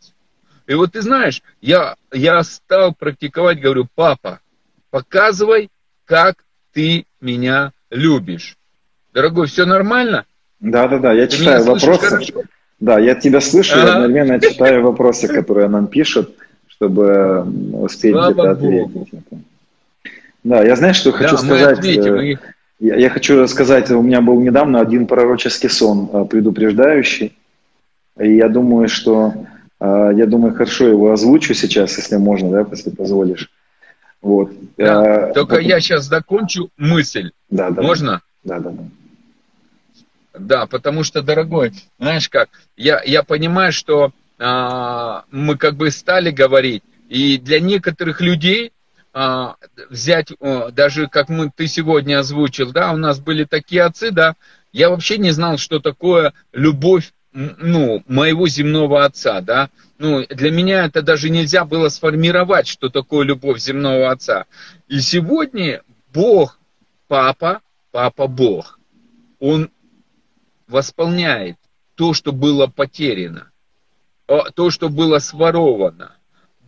[0.67, 4.41] И вот ты знаешь, я, я стал практиковать, говорю, папа,
[4.91, 5.71] показывай,
[6.05, 8.57] как ты меня любишь.
[9.13, 10.25] Дорогой, все нормально?
[10.61, 12.07] Да, да, да, я ты читаю вопросы.
[12.07, 12.43] Хорошо?
[12.81, 13.87] Да, я тебя слышу, ага.
[13.87, 16.35] и одновременно читаю вопросы, которые нам пишут,
[16.69, 19.09] чтобы успеть где-то ответить.
[20.43, 21.67] Да, я знаю, что хочу да, сказать.
[21.67, 22.39] Мы ответим, э,
[22.83, 27.33] я, я хочу сказать, у меня был недавно один пророческий сон э, предупреждающий.
[28.19, 29.33] И я думаю, что
[29.79, 33.51] э, я думаю, хорошо его озвучу сейчас, если можно, да, если позволишь.
[34.21, 34.51] Вот.
[34.77, 35.69] Да, а, только потом...
[35.69, 37.31] я сейчас закончу мысль.
[37.51, 37.83] Да, да.
[37.83, 38.21] Можно?
[38.43, 38.83] Да, да, да.
[40.37, 46.33] Да, потому что, дорогой, знаешь как, я, я понимаю, что а, мы как бы стали
[46.33, 48.73] говорить, и для некоторых людей
[49.91, 50.33] взять,
[50.73, 54.37] даже как мы, ты сегодня озвучил, да, у нас были такие отцы, да,
[54.73, 60.87] я вообще не знал, что такое любовь, ну, моего земного отца, да, ну, для меня
[60.87, 64.47] это даже нельзя было сформировать, что такое любовь земного отца.
[64.89, 65.83] И сегодня
[66.13, 66.59] Бог,
[67.09, 67.61] папа,
[67.91, 68.79] папа Бог,
[69.39, 69.71] он
[70.69, 71.57] восполняет
[71.95, 73.51] то, что было потеряно,
[74.55, 76.17] то, что было своровано,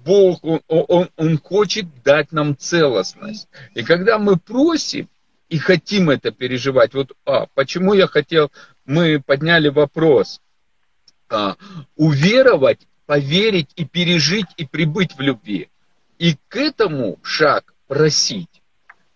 [0.05, 3.49] Бог, он, он, он хочет дать нам целостность.
[3.75, 5.09] И когда мы просим
[5.49, 8.51] и хотим это переживать, вот а, почему я хотел,
[8.85, 10.41] мы подняли вопрос,
[11.29, 11.57] а,
[11.97, 15.69] уверовать, поверить и пережить и прибыть в любви.
[16.19, 18.63] И к этому шаг просить.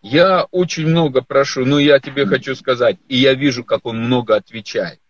[0.02, 4.36] я очень много прошу, но я тебе хочу сказать, и я вижу, как он много
[4.36, 5.00] отвечает.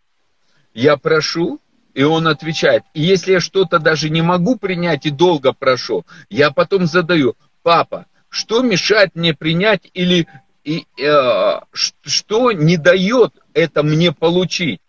[0.75, 1.61] Я прошу,
[1.99, 2.85] и он отвечает.
[2.95, 7.35] И если я что-то даже не могу принять и долго прошу, я потом задаю,
[7.65, 10.29] папа, что мешает мне принять или
[10.63, 14.81] и, э, что не дает это мне получить?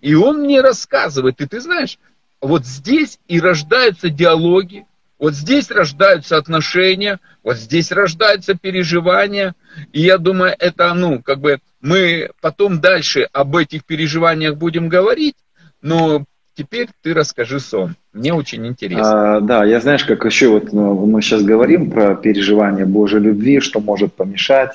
[0.00, 1.98] И он мне рассказывает, и ты знаешь,
[2.40, 4.86] вот здесь и рождаются диалоги,
[5.18, 9.54] вот здесь рождаются отношения, вот здесь рождаются переживания.
[9.92, 15.36] И я думаю, это, ну, как бы мы потом дальше об этих переживаниях будем говорить,
[15.82, 16.24] но
[16.54, 17.96] теперь ты расскажи сон.
[18.12, 19.36] Мне очень интересно.
[19.36, 23.60] А, да, я знаешь, как еще вот ну, мы сейчас говорим про переживание Божьей любви,
[23.60, 24.72] что может помешать.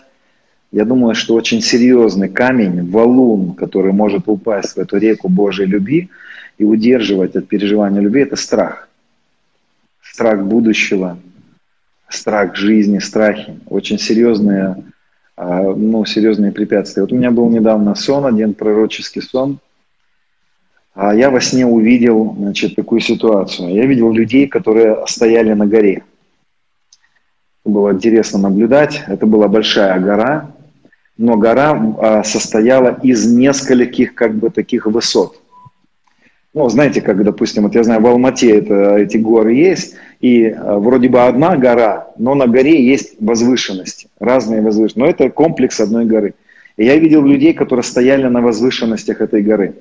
[0.71, 6.09] Я думаю, что очень серьезный камень, валун, который может упасть в эту реку Божьей любви
[6.57, 8.89] и удерживать от переживания любви, это страх
[10.19, 11.17] страх будущего,
[12.09, 13.59] страх жизни, страхи.
[13.67, 14.83] Очень серьезные,
[15.37, 17.03] а, ну, серьезные препятствия.
[17.03, 19.59] Вот у меня был недавно сон, один пророческий сон.
[21.01, 23.73] А я во сне увидел значит, такую ситуацию.
[23.73, 26.03] Я видел людей, которые стояли на горе.
[27.63, 29.03] Было интересно наблюдать.
[29.07, 30.51] Это была большая гора,
[31.17, 35.41] но гора а, состояла из нескольких как бы таких высот.
[36.53, 40.77] Ну, знаете, как, допустим, вот я знаю, в Алмате это, эти горы есть, и э,
[40.79, 44.99] вроде бы одна гора, но на горе есть возвышенности, разные возвышенности.
[44.99, 46.33] Но это комплекс одной горы.
[46.75, 49.75] И я видел людей, которые стояли на возвышенностях этой горы.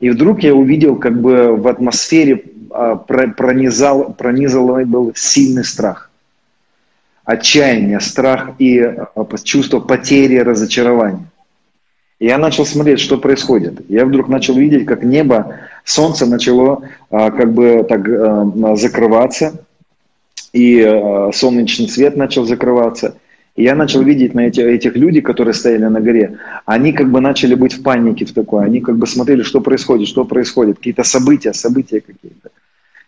[0.00, 6.10] И вдруг я увидел, как бы в атмосфере а, пронизал, пронизал был сильный страх.
[7.24, 11.26] Отчаяние, страх и а, чувство потери, разочарования.
[12.20, 13.88] И я начал смотреть, что происходит.
[13.88, 19.64] Я вдруг начал видеть, как небо, солнце начало а, как бы так закрываться,
[20.52, 20.80] и
[21.34, 23.16] солнечный свет начал закрываться.
[23.58, 27.20] И я начал видеть на эти, этих людей, которые стояли на горе, они как бы
[27.20, 31.02] начали быть в панике в такой, они как бы смотрели, что происходит, что происходит, какие-то
[31.02, 32.50] события, события какие-то.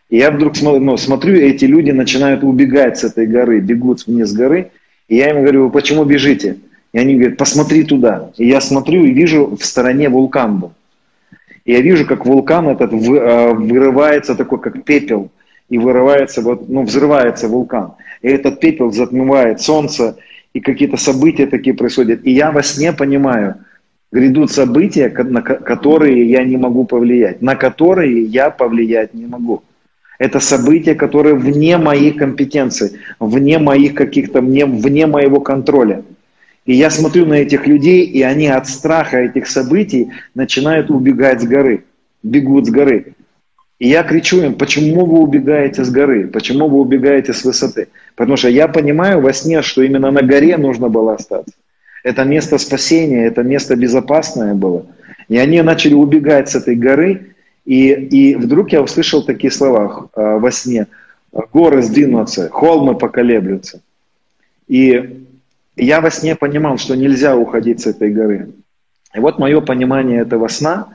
[0.09, 4.33] И я вдруг смотрю, ну, смотрю, эти люди начинают убегать с этой горы, бегут вниз
[4.33, 4.73] горы,
[5.07, 6.57] и я им говорю, почему бежите?
[6.93, 8.33] И они говорят, посмотри туда.
[8.37, 10.73] И я смотрю и вижу в стороне вулкан был.
[11.65, 15.31] И я вижу, как вулкан этот э, вырывается такой, как пепел,
[15.69, 17.93] и вырывается, вот, ну, взрывается вулкан.
[18.21, 20.17] И этот пепел затмевает солнце,
[20.53, 22.21] и какие-то события такие происходят.
[22.25, 23.57] И я во сне понимаю,
[24.13, 29.63] грядут события, на которые я не могу повлиять, на которые я повлиять не могу.
[30.19, 36.03] Это события, которые вне моей компетенции, вне моих каких-то, вне, вне моего контроля.
[36.67, 41.47] И я смотрю на этих людей, и они от страха этих событий начинают убегать с
[41.47, 41.85] горы,
[42.23, 43.15] бегут с горы.
[43.81, 47.89] И я кричу им, почему вы убегаете с горы, почему вы убегаете с высоты?
[48.15, 51.55] Потому что я понимаю во сне, что именно на горе нужно было остаться.
[52.05, 54.85] Это место спасения, это место безопасное было.
[55.29, 60.39] И они начали убегать с этой горы, и, и вдруг я услышал такие слова э,
[60.39, 60.87] во сне.
[61.33, 63.81] Горы сдвинутся, холмы поколеблются.
[64.69, 65.25] И
[65.77, 68.51] я во сне понимал, что нельзя уходить с этой горы.
[69.15, 70.89] И вот мое понимание этого сна.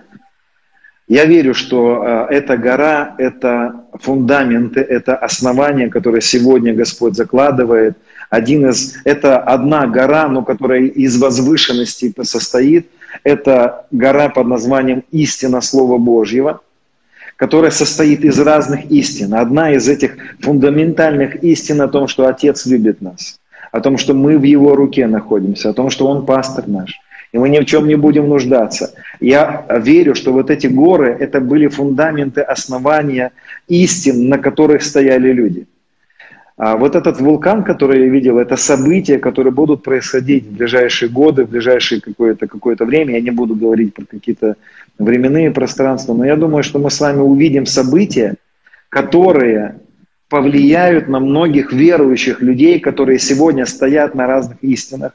[1.07, 7.95] Я верю, что э, эта гора– это фундаменты, это основания, которые сегодня Господь закладывает.
[8.29, 12.89] Один из, это одна гора, но которая из возвышенности состоит.
[13.23, 16.61] Это гора под названием «Истина Слова Божьего»,
[17.35, 19.35] которая состоит из разных истин.
[19.35, 23.39] Одна из этих фундаментальных истин о том, что Отец любит нас–
[23.75, 26.97] о том, что мы в Его руке находимся, о том, что Он пастор наш,
[27.35, 28.93] и мы ни в чем не будем нуждаться.
[29.19, 33.33] Я верю, что вот эти горы– это были фундаменты основания
[33.67, 35.67] истин, на которых стояли люди.
[36.55, 41.43] А вот этот вулкан, который я видел, это события, которые будут происходить в ближайшие годы,
[41.43, 43.15] в ближайшее какое-то какое время.
[43.15, 44.55] Я не буду говорить про какие-то
[44.97, 48.35] временные пространства, но я думаю, что мы с вами увидим события,
[48.87, 49.75] которые
[50.29, 55.11] повлияют на многих верующих людей, которые сегодня стоят на разных истинах,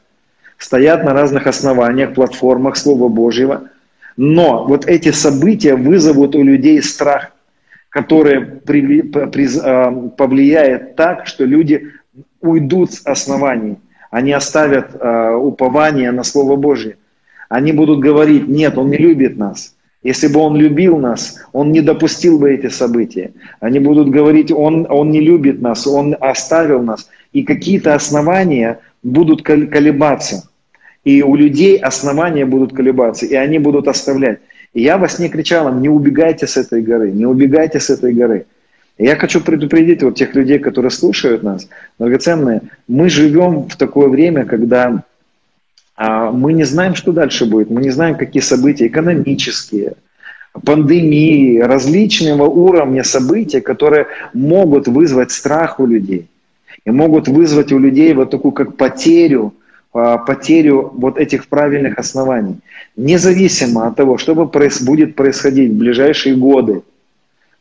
[0.61, 3.70] стоят на разных основаниях, платформах Слова Божьего.
[4.16, 7.32] Но вот эти события вызовут у людей страх,
[7.88, 11.88] который при, при, а, повлияет так, что люди
[12.40, 13.78] уйдут с оснований.
[14.11, 16.96] Они оставят э, упование на Слово Божье.
[17.48, 19.76] Они будут говорить, нет, Он не любит нас.
[20.02, 23.32] Если бы он любил нас, он не допустил бы эти события.
[23.61, 27.08] Они будут говорить, он, он не любит нас, он оставил нас.
[27.32, 30.49] И какие-то основания будут колебаться.
[31.05, 34.40] И у людей основания будут колебаться, и они будут оставлять.
[34.74, 38.12] И я во сне кричал им, не убегайте с этой горы, не убегайте с этой
[38.12, 38.46] горы.
[38.98, 44.09] И я хочу предупредить вот тех людей, которые слушают нас, драгоценные, мы живем в такое
[44.09, 45.05] время, когда
[45.96, 49.94] а, мы не знаем, что дальше будет, мы не знаем, какие события экономические,
[50.64, 56.28] пандемии, различного уровня события, которые могут вызвать страх у людей
[56.84, 59.55] и могут вызвать у людей вот такую как потерю,
[59.93, 62.57] потерю вот этих правильных оснований.
[62.97, 66.82] Независимо от того, что будет происходить в ближайшие годы,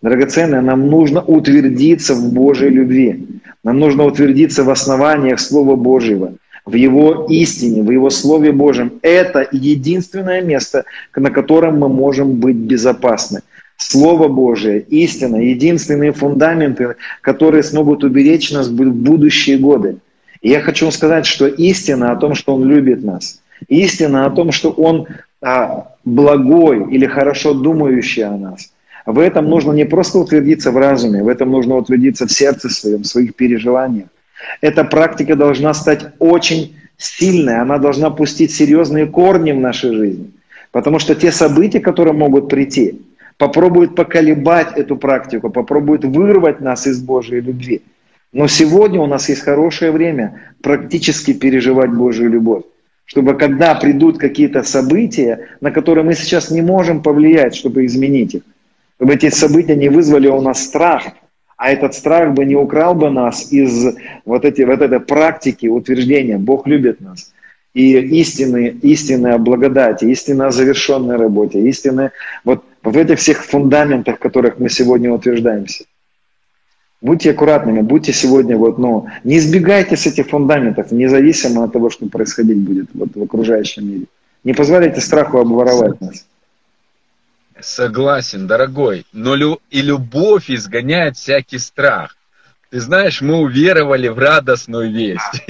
[0.02, 3.26] драгоценное, нам нужно утвердиться в Божьей любви.
[3.64, 6.34] Нам нужно утвердиться в основаниях Слова Божьего,
[6.66, 8.92] в Его истине, в Его Слове Божьем.
[9.02, 13.42] Это единственное место, на котором мы можем быть безопасны.
[13.78, 19.98] Слово Божие, истина, единственные фундаменты, которые смогут уберечь нас в будущие годы.
[20.42, 24.52] И я хочу сказать, что истина о том, что Он любит нас, истина о том,
[24.52, 25.08] что Он
[25.42, 28.72] а, благой или хорошо думающий о нас,
[29.06, 33.02] в этом нужно не просто утвердиться в разуме, в этом нужно утвердиться в сердце своем,
[33.02, 34.08] в своих переживаниях.
[34.62, 40.32] Эта практика должна стать очень сильной, она должна пустить серьезные корни в нашей жизни.
[40.72, 43.02] Потому что те события, которые могут прийти,
[43.38, 47.82] попробуют поколебать эту практику, попробуют вырвать нас из Божьей любви.
[48.32, 52.64] Но сегодня у нас есть хорошее время практически переживать Божью любовь.
[53.06, 58.42] Чтобы когда придут какие-то события, на которые мы сейчас не можем повлиять, чтобы изменить их,
[58.98, 61.04] чтобы эти события не вызвали у нас страх,
[61.58, 66.38] а этот страх бы не украл бы нас из вот, эти, вот этой практики утверждения
[66.38, 67.34] «Бог любит нас».
[67.74, 72.12] И истины, истинная благодать, истинная завершенная работе, истинная
[72.44, 75.86] вот в этих всех фундаментах, в которых мы сегодня утверждаемся.
[77.02, 82.08] Будьте аккуратными, будьте сегодня вот, ну, не избегайте с этих фундаментов, независимо от того, что
[82.08, 84.06] происходить будет вот, в окружающем мире.
[84.44, 86.26] Не позволяйте страху обворовать нас.
[87.62, 92.18] Согласен, дорогой, но лю и любовь изгоняет всякий страх.
[92.70, 95.44] Ты знаешь, мы уверовали в радостную весть.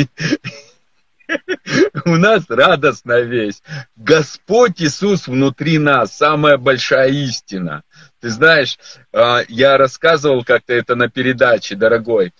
[2.06, 3.64] У нас радостная весть.
[3.96, 7.84] Господь Иисус внутри нас, самая большая истина.
[8.22, 8.78] Ты знаешь,
[9.14, 12.34] а, я рассказывал как-то это на передаче, дорогой,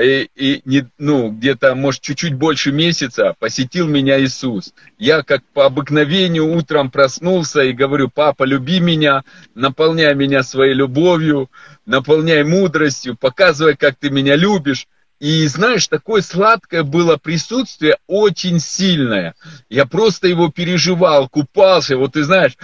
[0.00, 4.72] и, и не, ну, где-то, может, чуть-чуть больше месяца посетил меня Иисус.
[4.96, 9.24] Я как по обыкновению утром проснулся и говорю, папа, люби меня,
[9.56, 11.50] наполняй меня своей любовью,
[11.84, 14.86] наполняй мудростью, показывай, как ты меня любишь.
[15.24, 19.34] И знаешь, такое сладкое было присутствие, очень сильное.
[19.70, 21.96] Я просто его переживал, купался.
[21.96, 22.58] Вот ты знаешь,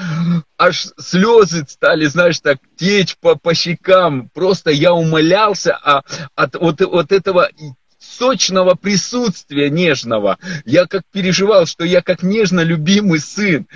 [0.59, 4.29] аж слезы стали, знаешь, так течь по, по щекам.
[4.35, 6.03] Просто я умолялся а,
[6.35, 7.49] от вот, вот этого
[8.21, 10.39] сочного присутствия нежного.
[10.67, 13.67] Я как переживал, что я как нежно любимый сын.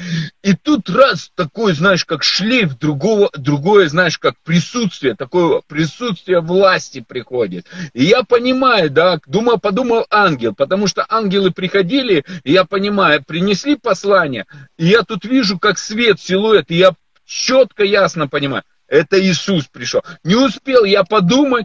[0.42, 7.01] И тут раз такой, знаешь, как шлейф другого, другое, знаешь, как присутствие, такое присутствие власти
[7.01, 7.66] приходит.
[7.95, 13.76] И я понимаю, да, думал, подумал ангел, потому что ангелы приходили, и я понимаю, принесли
[13.76, 14.45] послание,
[14.76, 20.03] и я тут вижу, как свет, силуэт, и я четко, ясно понимаю, это Иисус пришел.
[20.22, 21.64] Не успел я подумать,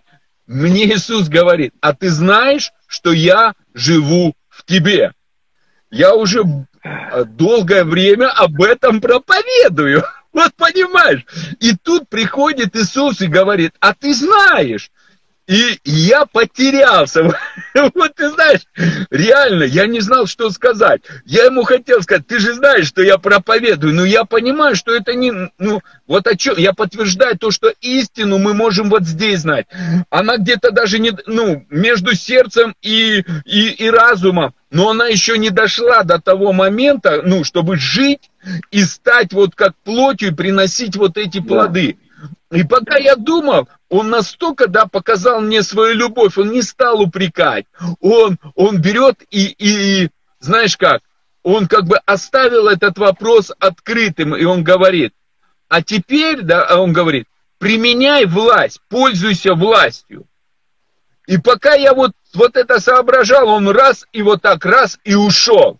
[0.50, 5.14] мне Иисус говорит, а ты знаешь, что я живу в тебе.
[5.92, 6.44] Я уже
[7.28, 10.04] долгое время об этом проповедую.
[10.32, 11.26] Вот понимаешь?
[11.60, 14.92] И тут приходит Иисус и говорит, а ты знаешь,
[15.50, 17.24] и я потерялся.
[17.96, 18.62] Вот ты знаешь,
[19.10, 21.02] реально, я не знал, что сказать.
[21.26, 25.14] Я ему хотел сказать, ты же знаешь, что я проповедую, но я понимаю, что это
[25.14, 29.68] не, ну, вот о чем, я подтверждаю то, что истину мы можем вот здесь знать.
[30.10, 35.52] Она где-то даже не, ну, между сердцем и, и, и разумом, но она еще не
[35.52, 38.30] дошла до того момента, ну, чтобы жить
[38.72, 41.98] и стать вот как плотью, приносить вот эти плоды.
[42.00, 42.09] Да.
[42.52, 47.66] И пока я думал, он настолько, да, показал мне свою любовь, он не стал упрекать.
[48.00, 50.10] Он, он берет и, и,
[50.40, 51.02] знаешь как,
[51.44, 55.14] он как бы оставил этот вопрос открытым, и он говорит,
[55.68, 57.28] а теперь, да, он говорит,
[57.60, 60.26] применяй власть, пользуйся властью.
[61.28, 65.80] И пока я вот, вот это соображал, он раз и вот так раз и ушел.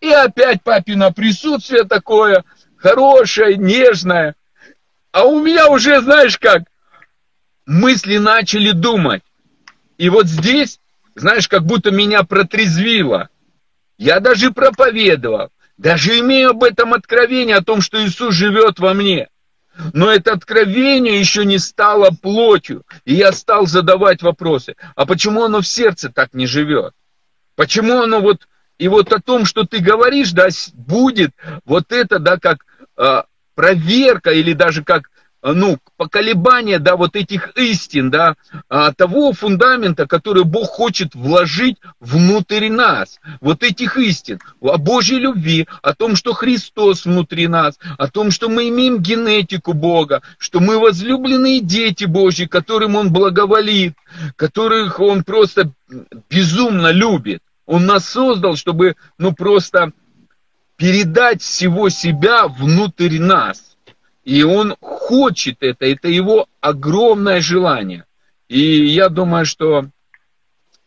[0.00, 2.44] И опять папина присутствие такое,
[2.76, 4.34] хорошее, нежное.
[5.12, 6.62] А у меня уже, знаешь как,
[7.66, 9.22] мысли начали думать.
[9.98, 10.80] И вот здесь,
[11.14, 13.28] знаешь, как будто меня протрезвило.
[13.98, 19.28] Я даже проповедовал, даже имею об этом откровение, о том, что Иисус живет во мне.
[19.92, 22.84] Но это откровение еще не стало плотью.
[23.04, 24.76] И я стал задавать вопросы.
[24.94, 26.94] А почему оно в сердце так не живет?
[27.56, 28.46] Почему оно вот...
[28.78, 31.32] И вот о том, что ты говоришь, да, будет
[31.66, 32.64] вот это, да, как
[32.96, 33.22] э,
[33.60, 35.10] проверка или даже как
[35.42, 38.36] ну, поколебания, да, вот этих истин, да,
[38.68, 45.66] а, того фундамента, который Бог хочет вложить внутрь нас, вот этих истин, о Божьей любви,
[45.82, 50.78] о том, что Христос внутри нас, о том, что мы имеем генетику Бога, что мы
[50.78, 53.94] возлюбленные дети Божьи, которым Он благоволит,
[54.36, 55.72] которых Он просто
[56.30, 57.42] безумно любит.
[57.66, 59.92] Он нас создал, чтобы, ну, просто
[60.80, 63.76] передать всего себя внутрь нас.
[64.24, 68.04] И он хочет это, это его огромное желание.
[68.48, 69.84] И я думаю, что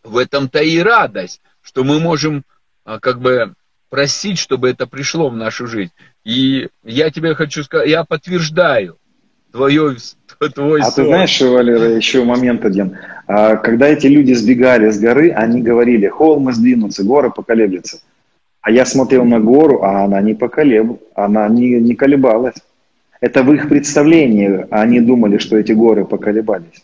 [0.03, 2.43] в этом-то и радость, что мы можем
[2.83, 3.53] а, как бы
[3.89, 5.91] просить, чтобы это пришло в нашу жизнь.
[6.25, 8.97] И я тебе хочу сказать, я подтверждаю
[9.51, 9.95] твое,
[10.55, 10.93] твой А сон.
[10.95, 12.97] ты знаешь, Валера, еще момент один.
[13.27, 17.99] А, когда эти люди сбегали с горы, они говорили, холмы сдвинутся, горы поколеблются.
[18.64, 22.55] А я смотрел на гору, а она не поколеб, она не, не колебалась.
[23.20, 26.84] Это в их представлении они думали, что эти горы поколебались.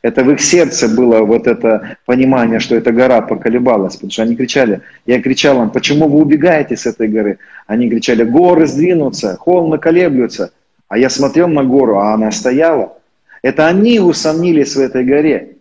[0.00, 4.36] Это в их сердце было вот это понимание, что эта гора поколебалась, потому что они
[4.36, 7.38] кричали, я кричал им, почему вы убегаете с этой горы?
[7.66, 10.52] Они кричали, горы сдвинутся, холмы колеблются.
[10.88, 12.96] А я смотрел на гору, а она стояла.
[13.42, 15.56] Это они усомнились в этой горе.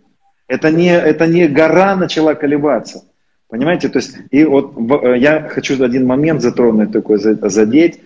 [0.48, 3.04] Это не, это не гора начала колебаться.
[3.52, 3.90] Понимаете?
[3.90, 4.74] То есть, и вот
[5.18, 8.00] я хочу один момент затронуть такой, задеть.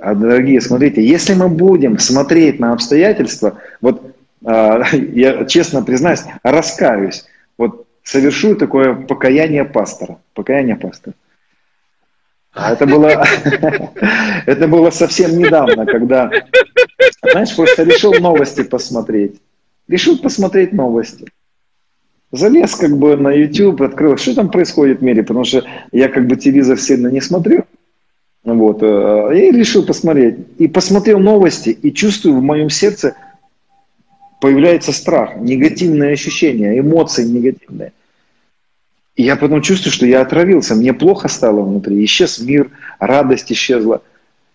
[0.00, 4.02] А, дорогие, смотрите, если мы будем смотреть на обстоятельства, вот
[4.44, 7.24] а, я честно признаюсь, раскаюсь,
[7.56, 11.14] вот совершу такое покаяние пастора, покаяние пастора.
[12.52, 13.24] А это было,
[14.46, 16.32] это было совсем недавно, когда,
[17.22, 19.40] знаешь, просто решил новости посмотреть.
[19.86, 21.26] Решил посмотреть новости.
[22.32, 26.26] Залез как бы на YouTube, открыл, что там происходит в мире, потому что я как
[26.26, 27.64] бы телевизор сильно не смотрю.
[28.42, 28.82] Вот.
[28.82, 30.36] Э, и решил посмотреть.
[30.58, 33.14] И посмотрел новости, и чувствую в моем сердце
[34.40, 37.92] появляется страх, негативные ощущения, эмоции негативные.
[39.16, 44.02] И я потом чувствую, что я отравился, мне плохо стало внутри, исчез мир, радость исчезла.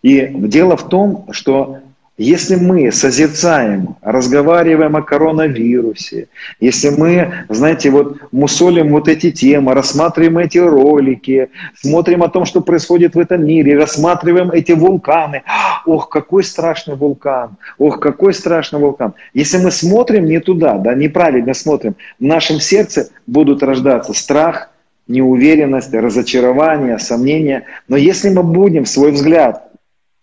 [0.04, 1.80] И дело в том, что
[2.26, 6.28] если мы созерцаем, разговариваем о коронавирусе,
[6.60, 12.60] если мы, знаете, вот мусолим вот эти темы, рассматриваем эти ролики, смотрим о том, что
[12.60, 15.44] происходит в этом мире, рассматриваем эти вулканы,
[15.86, 19.14] ох, какой страшный вулкан, ох, какой страшный вулкан.
[19.34, 24.72] Если мы смотрим не туда, да, неправильно смотрим, в нашем сердце будут рождаться страх,
[25.08, 27.64] неуверенность, разочарование, сомнения.
[27.88, 29.72] Но если мы будем свой взгляд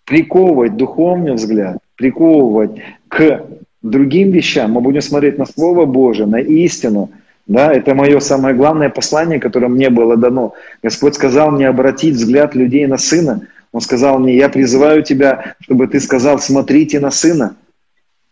[0.05, 2.71] приковывать духовный взгляд, приковывать
[3.09, 3.45] к
[3.83, 7.11] другим вещам, мы будем смотреть на Слово Божие, на истину.
[7.47, 10.55] Да, это мое самое главное послание, которое мне было дано.
[10.83, 13.47] Господь сказал мне обратить взгляд людей на Сына.
[13.73, 17.57] Он сказал мне, я призываю тебя, чтобы ты сказал, смотрите на Сына.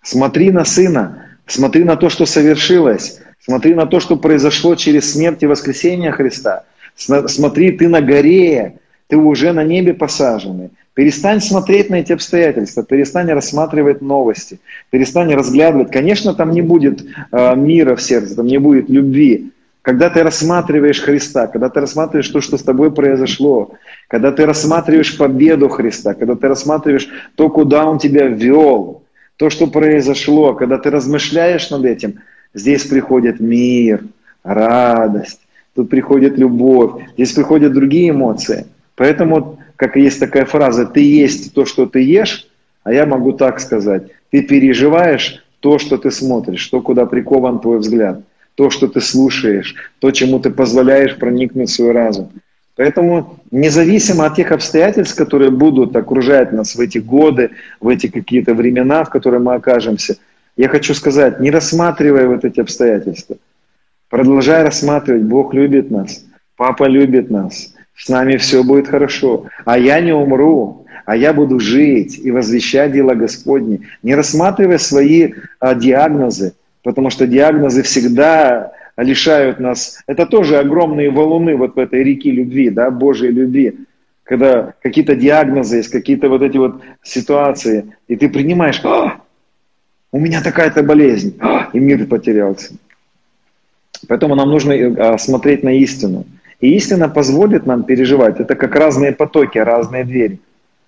[0.03, 1.27] Смотри на Сына.
[1.47, 3.21] Смотри на то, что совершилось.
[3.39, 6.65] Смотри на то, что произошло через смерть и воскресение Христа.
[6.97, 10.71] Смотри, ты на горе, ты уже на небе посаженный.
[10.95, 15.90] Перестань смотреть на эти обстоятельства, перестань рассматривать новости, перестань разглядывать.
[15.90, 19.51] Конечно, там не будет э, мира в сердце, там не будет любви.
[19.82, 23.74] Когда ты рассматриваешь Христа, когда ты рассматриваешь то, что с тобой произошло,
[24.07, 29.03] когда ты рассматриваешь победу Христа, когда ты рассматриваешь то, куда Он тебя вел,
[29.36, 32.20] то, что произошло, когда ты размышляешь над этим,
[32.55, 34.05] здесь приходит мир,
[34.45, 35.40] радость,
[35.74, 38.66] тут приходит любовь, здесь приходят другие эмоции.
[38.95, 42.47] Поэтому как есть такая фраза, ты есть то, что ты ешь,
[42.83, 47.79] а я могу так сказать, ты переживаешь то, что ты смотришь, то, куда прикован твой
[47.79, 48.20] взгляд,
[48.55, 52.31] то, что ты слушаешь, то, чему ты позволяешь проникнуть в свой разум.
[52.77, 57.51] Поэтому независимо от тех обстоятельств, которые будут окружать нас в эти годы,
[57.81, 60.16] в эти какие-то времена, в которые мы окажемся,
[60.57, 63.37] я хочу сказать, не рассматривая вот эти обстоятельства,
[64.09, 66.25] продолжай рассматривать, Бог любит нас,
[66.57, 71.61] Папа любит нас, с нами все будет хорошо, а я не умру, а я буду
[71.61, 79.61] жить и возвещать дела Господни, не рассматривая свои а, диагнозы, потому что диагнозы всегда лишают
[79.61, 83.74] нас, это тоже огромные валуны вот в этой реке любви, да, Божьей любви,
[84.22, 89.20] когда какие-то диагнозы есть, какие-то вот эти вот ситуации, и ты принимаешь, а,
[90.11, 92.74] у меня такая-то болезнь, а, и мир потерялся.
[94.09, 96.24] Поэтому нам нужно а, смотреть на истину.
[96.65, 98.41] И истина позволит нам переживать.
[98.41, 100.39] Это как разные потоки, разные двери.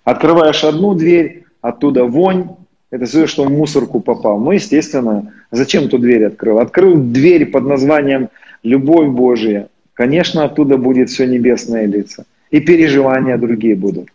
[0.03, 2.47] Открываешь одну дверь, оттуда вонь,
[2.89, 4.39] это все, что в мусорку попал.
[4.39, 6.57] Ну, естественно, зачем ту дверь открыл?
[6.57, 8.29] Открыл дверь под названием
[8.63, 9.67] «Любовь Божия».
[9.93, 12.25] Конечно, оттуда будет все небесное лица.
[12.49, 14.07] И переживания другие будут.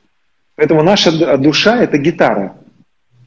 [0.57, 2.57] Поэтому наша душа– это гитара.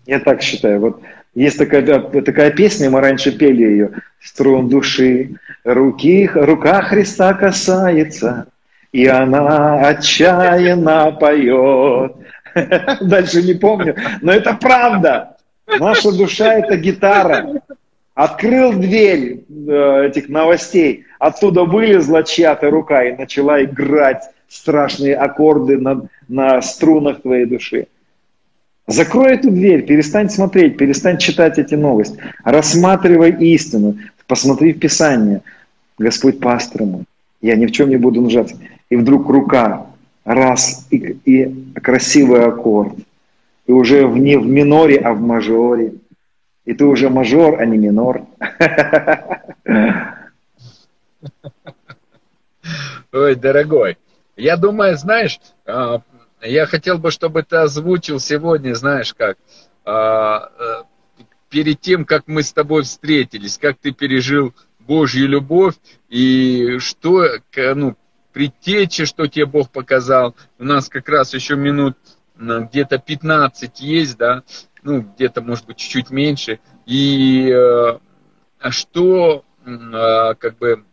[0.05, 0.81] Я так считаю.
[0.81, 0.99] Вот
[1.35, 3.91] есть такая, такая песня, мы раньше пели ее.
[4.21, 8.47] Струн души, руки, рука Христа касается,
[8.93, 12.15] и она отчаянно поет.
[13.01, 15.35] Дальше не помню, но это правда.
[15.67, 17.61] Наша душа– это гитара.
[18.13, 26.07] Открыл дверь э, этих новостей, оттуда вылезла чья-то рука и начала играть страшные аккорды на,
[26.29, 27.87] на струнах твоей души.
[28.87, 32.19] Закрой эту дверь, перестань смотреть, перестань читать эти новости.
[32.43, 35.41] Рассматривай истину, посмотри в Писание.
[35.97, 37.05] Господь пастор мой,
[37.41, 38.57] я ни в чем не буду нуждаться.
[38.89, 39.87] И вдруг рука,
[40.23, 42.93] раз, и, и красивый аккорд.
[43.65, 45.93] И уже в, не в миноре, а в мажоре.
[46.65, 48.23] И ты уже мажор, а не минор.
[53.13, 53.97] Ой, дорогой,
[54.35, 56.01] я думаю, знаешь, а,
[56.47, 59.37] я хотел бы, чтобы ты озвучил сегодня, знаешь как,
[59.83, 60.83] а, э,
[61.49, 65.75] перед тем, как мы с тобой встретились, как ты пережил Божью любовь
[66.09, 67.25] и что,
[67.55, 67.95] ну,
[68.33, 70.35] предтечи, что тебе Бог показал.
[70.59, 71.97] У нас как раз еще минут
[72.37, 74.43] где-то 15 есть, да,
[74.83, 76.59] ну, где-то, может быть, чуть-чуть меньше.
[76.85, 77.99] И э,
[78.69, 80.83] что, э, как бы,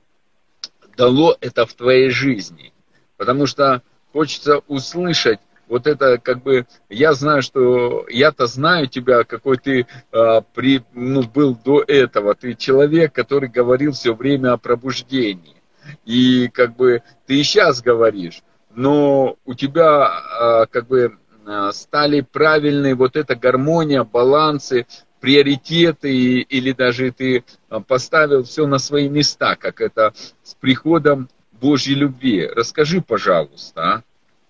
[0.97, 2.73] дало это в твоей жизни?
[3.17, 3.83] Потому что
[4.13, 5.41] хочется услышать
[5.73, 11.23] вот это как бы, я знаю, что я-то знаю тебя, какой ты э, при, ну,
[11.23, 12.35] был до этого.
[12.35, 15.57] Ты человек, который говорил все время о пробуждении.
[16.05, 18.43] И как бы ты и сейчас говоришь,
[18.75, 24.87] но у тебя э, как бы э, стали правильные вот эта гармония, балансы,
[25.21, 27.45] приоритеты, или даже ты
[27.87, 31.31] поставил все на свои места, как это с приходом
[31.63, 32.49] Божьей любви.
[32.55, 34.03] Расскажи, пожалуйста, а?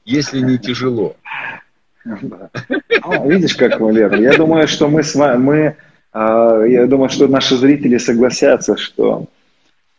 [0.04, 1.14] если не тяжело.
[2.04, 5.76] Ну, видишь, как, Валера, я думаю, что мы с вами, мы,
[6.12, 9.26] а, я думаю, что наши зрители согласятся, что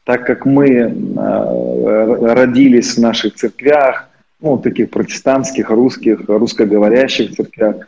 [0.03, 4.09] так как мы а, родились в наших церквях,
[4.41, 7.88] ну, таких протестантских, русских, русскоговорящих церквях,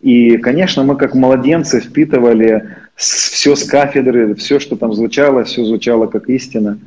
[0.00, 6.06] и, конечно, мы как младенцы впитывали все с кафедры, все, что там звучало, все звучало
[6.06, 6.78] как истина.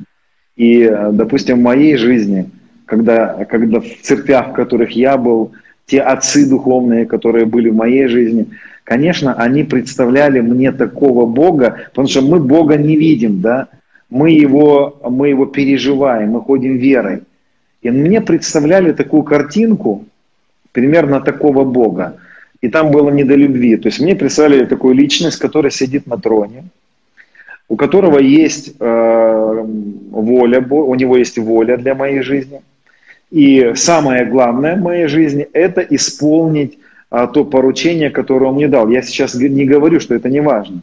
[0.56, 2.50] И, допустим, в моей жизни–
[2.86, 5.52] когда, когда в церквях, в которых я был,
[5.86, 8.46] те отцы духовные, которые были в моей жизни,
[8.84, 13.68] конечно, они представляли мне такого Бога, потому что мы Бога не видим, да,
[14.10, 17.22] мы его, мы его переживаем, мы ходим верой.
[17.82, 20.04] И мне представляли такую картинку,
[20.72, 22.16] примерно такого Бога.
[22.62, 23.76] И там было не до любви.
[23.76, 26.64] То есть мне представляли такую личность, которая сидит на троне,
[27.68, 29.64] у которого есть э,
[30.10, 32.60] воля, у него есть воля для моей жизни–
[33.34, 36.78] и самое главное в моей жизни– это исполнить
[37.10, 38.88] а, то поручение, которое он мне дал.
[38.88, 40.82] Я сейчас не говорю, что это не важно.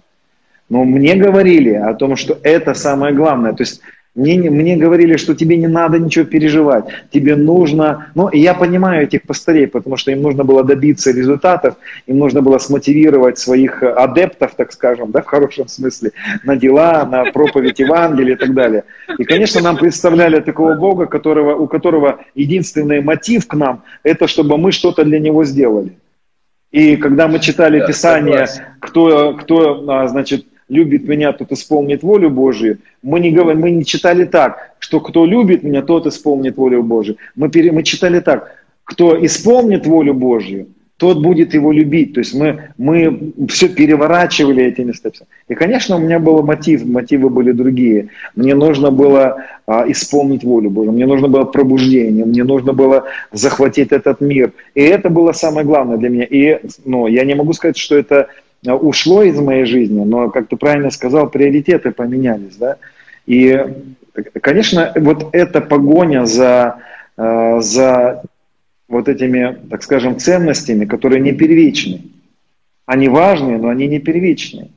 [0.67, 3.53] Но мне говорили о том, что это самое главное.
[3.53, 3.79] То есть
[4.13, 8.07] мне, мне говорили, что тебе не надо ничего переживать, тебе нужно...
[8.13, 11.75] Ну, и я понимаю этих пастырей, потому что им нужно было добиться результатов,
[12.07, 16.11] им нужно было смотивировать своих адептов, так скажем, да, в хорошем смысле,
[16.43, 18.83] на дела, на проповедь Евангелия и так далее.
[19.17, 24.57] И, конечно, нам представляли такого Бога, которого, у которого единственный мотив к нам– это чтобы
[24.57, 25.97] мы что-то для Него сделали.
[26.71, 28.47] И когда мы читали да, Писание,
[28.79, 32.79] кто, кто, а, значит, любит меня, тот исполнит волю Божию.
[33.03, 37.17] Мы не, говорим, мы не читали так, что кто любит меня, тот исполнит волю Божию.
[37.35, 38.55] Мы, пере, мы читали так,
[38.85, 42.13] кто исполнит волю Божию, тот будет его любить.
[42.13, 45.11] То есть мы, мы все переворачивали эти места.
[45.49, 48.09] И, конечно, у меня был мотив, мотивы были другие.
[48.35, 53.03] Мне нужно было а, исполнить волю Божию, мне нужно было пробуждение, мне нужно было
[53.33, 54.51] захватить этот мир.
[54.75, 56.25] И это было самое главное для меня.
[56.29, 58.27] И ну, я не могу сказать, что это
[58.65, 62.77] ушло из моей жизни, но, как ты правильно сказал, приоритеты поменялись, да.
[63.25, 63.59] И,
[64.41, 66.77] конечно, вот эта погоня за,
[67.17, 68.23] э, за
[68.87, 72.01] вот этими, так скажем, ценностями, которые не первичны.
[72.85, 74.69] Они важные, но они не первичны.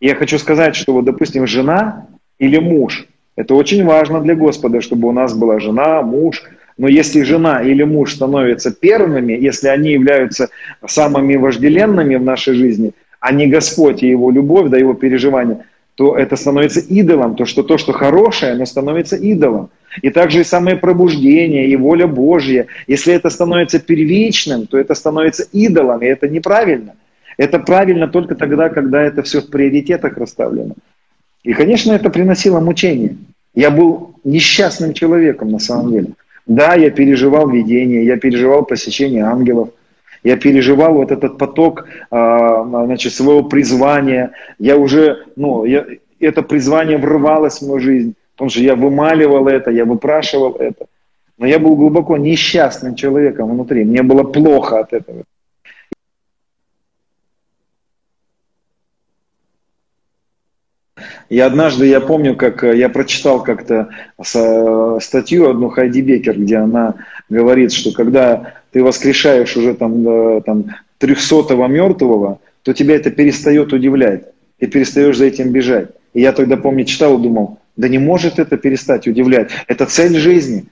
[0.00, 2.06] Я хочу сказать, что вот, допустим, жена
[2.38, 6.42] или муж, это очень важно для Господа, чтобы у нас была жена, муж,
[6.78, 10.48] но если жена или муж становятся первыми, если они являются
[10.86, 12.92] самыми вожделенными в нашей жизни–
[13.26, 15.64] а не Господь и Его любовь, да Его переживания,
[15.96, 19.68] то это становится идолом, то, что то, что хорошее, оно становится идолом.
[20.02, 22.66] И также и самое пробуждение, и воля Божья.
[22.86, 26.92] Если это становится первичным, то это становится идолом, и это неправильно.
[27.36, 30.74] Это правильно только тогда, когда это все в приоритетах расставлено.
[31.42, 33.16] И, конечно, это приносило мучение.
[33.56, 36.08] Я был несчастным человеком на самом деле.
[36.46, 39.70] Да, я переживал видение, я переживал посещение ангелов–
[40.26, 44.32] Я переживал вот этот поток а, значит, своего призвания.
[44.58, 45.86] Я уже, ну, я,
[46.18, 50.86] это призвание врывалось в мою жизнь, потому что я вымаливал это, я выпрашивал это.
[51.38, 53.84] Но я был глубоко несчастным человеком внутри.
[53.84, 55.22] Мне было плохо от этого.
[61.28, 63.88] И однажды я помню, как э, я прочитал как-то
[64.22, 66.94] статью одну Хайди Бекер, где она
[67.28, 70.64] говорит, что когда ты воскрешаешь уже там, э, там
[71.00, 74.24] 300-го мертвого, то тебя это перестает удивлять.
[74.58, 75.90] Ты перестаешь за этим бежать.
[76.14, 79.50] И я тогда, помню, читал и думал, да не может это перестать удивлять.
[79.66, 80.66] Это цель жизни.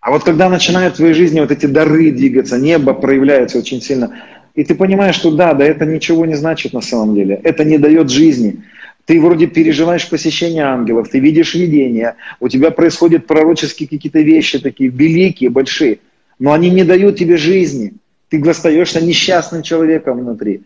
[0.00, 4.16] А вот когда начинают в твоей жизни вот эти дары двигаться, небо проявляется очень сильно,
[4.54, 7.40] и ты понимаешь, что да, да, это ничего не значит на самом деле.
[7.44, 8.64] Это не дает жизни.
[9.06, 14.90] Ты вроде переживаешь посещение ангелов, ты видишь видения, у тебя происходят пророческие какие-то вещи такие
[14.90, 15.98] великие, большие,
[16.38, 17.94] но они не дают тебе жизни.
[18.28, 20.62] Ты остаешься несчастным человеком внутри.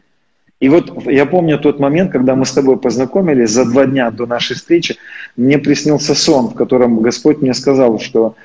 [0.60, 4.26] И вот я помню тот момент, когда мы с тобой познакомились за два дня до
[4.26, 4.96] нашей встречи,
[5.36, 8.36] мне приснился сон, в котором Господь мне сказал, что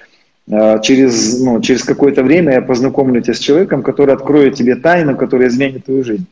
[0.48, 5.16] э, через, ну, через какое-то время я познакомлю тебя с человеком, который откроет тебе тайну,
[5.16, 6.26] которая изменит твою жизнь.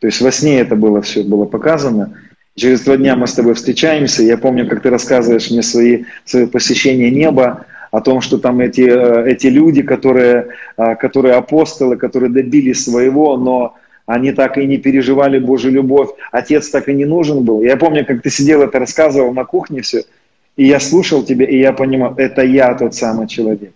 [0.00, 2.14] То есть во сне это было все было показано.
[2.54, 4.22] Через два дня мы с тобой встречаемся.
[4.22, 8.80] Я помню, как ты рассказываешь мне свои, свои посещения неба, о том, что там эти,
[8.80, 13.74] э, эти люди, которые, э, которые апостолы, которые добились своего, но
[14.06, 17.62] они так и не переживали Божью любовь, отец так и не нужен был.
[17.62, 20.04] Я помню, как ты сидел это рассказывал на кухне все,
[20.56, 23.72] и я слушал тебя, и я понимал, это я тот самый человек.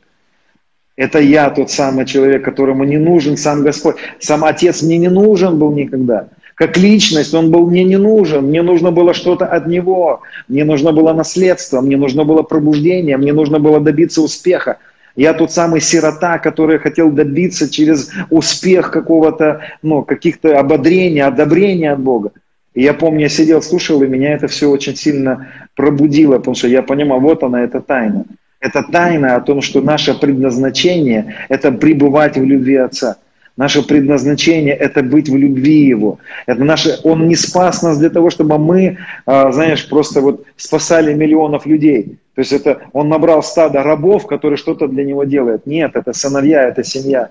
[0.96, 3.96] Это я тот самый человек, которому не нужен сам Господь.
[4.18, 8.62] Сам Отец мне не нужен был никогда как личность, он был мне не нужен, мне
[8.62, 13.59] нужно было что-то от него, мне нужно было наследство, мне нужно было пробуждение, мне нужно
[13.59, 14.78] было добиться успеха.
[15.16, 22.00] Я тот самый сирота, который хотел добиться через успех какого-то, ну, каких-то ободрения, одобрения от
[22.00, 22.32] Бога.
[22.74, 26.68] И я помню, я сидел, слушал, и меня это все очень сильно пробудило, потому что
[26.68, 28.24] я понимал, вот она, эта тайна.
[28.61, 33.16] Это тайна о том, что наше предназначение– это пребывать в любви Отца.
[33.57, 36.18] Наше предназначение– это быть в любви Его.
[36.46, 41.14] Это наше, он не спас нас для того, чтобы мы, а, знаешь, просто вот спасали
[41.14, 42.18] миллионов людей.
[42.34, 45.66] То есть это он набрал стадо рабов, которые что-то для него делают.
[45.66, 47.30] Нет, это сыновья, это семья.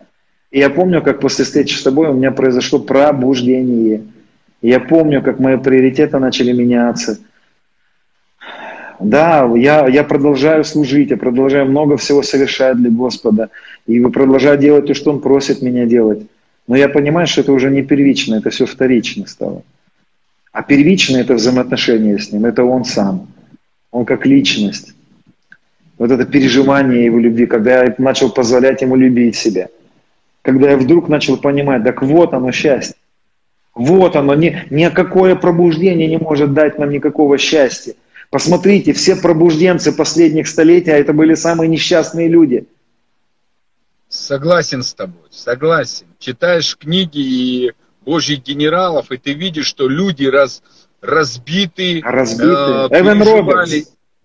[0.50, 4.02] И я помню, как после встречи с тобой у меня произошло пробуждение.
[4.64, 7.20] Я помню, как мои приоритеты начали меняться–
[9.00, 13.50] да, я, я продолжаю служить, я продолжаю много всего совершать для Господа.
[13.88, 16.26] И продолжаю делать то, что Он просит меня делать.
[16.68, 19.64] Но я понимаю, что это уже не первично, это все вторично стало.
[20.52, 23.28] А первично это взаимоотношения с Ним, это Он сам.
[23.92, 24.96] Он как личность.
[25.98, 29.70] Вот это переживание Его любви, когда я начал позволять Ему любить себя.
[30.42, 32.96] Когда я вдруг начал понимать, так вот оно счастье.
[33.74, 37.94] Вот оно, ни, никакое пробуждение не может дать нам никакого счастья.
[38.36, 42.68] Посмотрите, все пробужденцы последних столетий, а это были самые несчастные люди.
[44.10, 46.06] Согласен с тобой, согласен.
[46.20, 47.72] Читаешь книги и
[48.06, 50.64] Божьих генералов, и ты видишь, что люди раз,
[51.00, 52.02] разбиты.
[52.04, 52.52] Разбиты.
[52.52, 53.72] Э, Эвен Робертс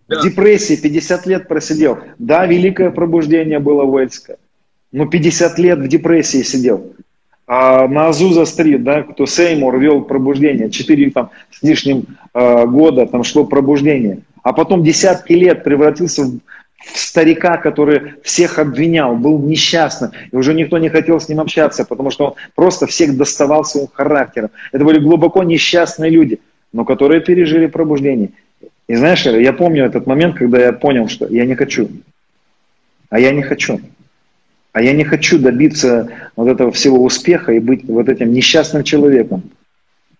[0.08, 0.18] да.
[0.18, 2.00] в депрессии 50 лет просидел.
[2.18, 4.38] Да, великое пробуждение было уэльское.
[4.90, 6.96] Но 50 лет в депрессии сидел.
[7.52, 13.24] А на Азуза-стрит, да, кто Сеймур вел пробуждение, 4 там, с лишним э, года там
[13.24, 16.38] шло пробуждение, а потом десятки лет превратился в,
[16.76, 21.84] в старика, который всех обвинял, был несчастным, и уже никто не хотел с ним общаться,
[21.84, 24.50] потому что он просто всех доставал своим характером.
[24.70, 26.38] Это были глубоко несчастные люди,
[26.72, 28.30] но которые пережили пробуждение.
[28.86, 31.88] И знаешь, я помню этот момент, когда я понял, что я не хочу.
[33.08, 33.80] А я не хочу.
[34.72, 39.42] А я не хочу добиться вот этого всего успеха и быть вот этим несчастным человеком.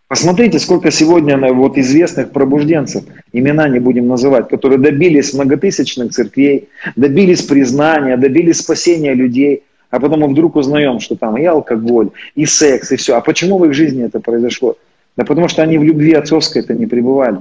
[0.09, 7.42] Посмотрите, сколько сегодня вот известных пробужденцев, имена не будем называть, которые добились многотысячных церквей, добились
[7.42, 12.90] признания, добились спасения людей, а потом мы вдруг узнаем, что там и алкоголь, и секс,
[12.90, 13.16] и все.
[13.16, 14.76] А почему в их жизни это произошло?
[15.16, 17.38] Да потому что они в любви отцовской это не пребывали.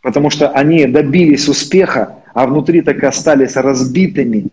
[0.00, 4.46] Потому что они добились успеха, а внутри так и остались разбитыми,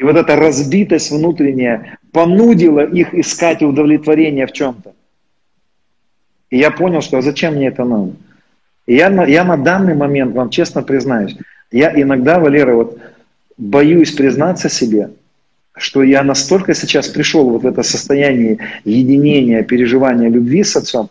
[0.00, 4.94] и вот эта разбитость внутренняя понудила их искать удовлетворение в чем-то.
[6.48, 8.12] И я понял, что а зачем мне это надо?
[8.86, 11.36] И я, я на данный момент, вам честно признаюсь,
[11.70, 12.98] я иногда, Валера, вот
[13.58, 15.10] боюсь признаться себе,
[15.76, 21.10] что я настолько сейчас пришел вот в это состояние единения, переживания любви с отцом,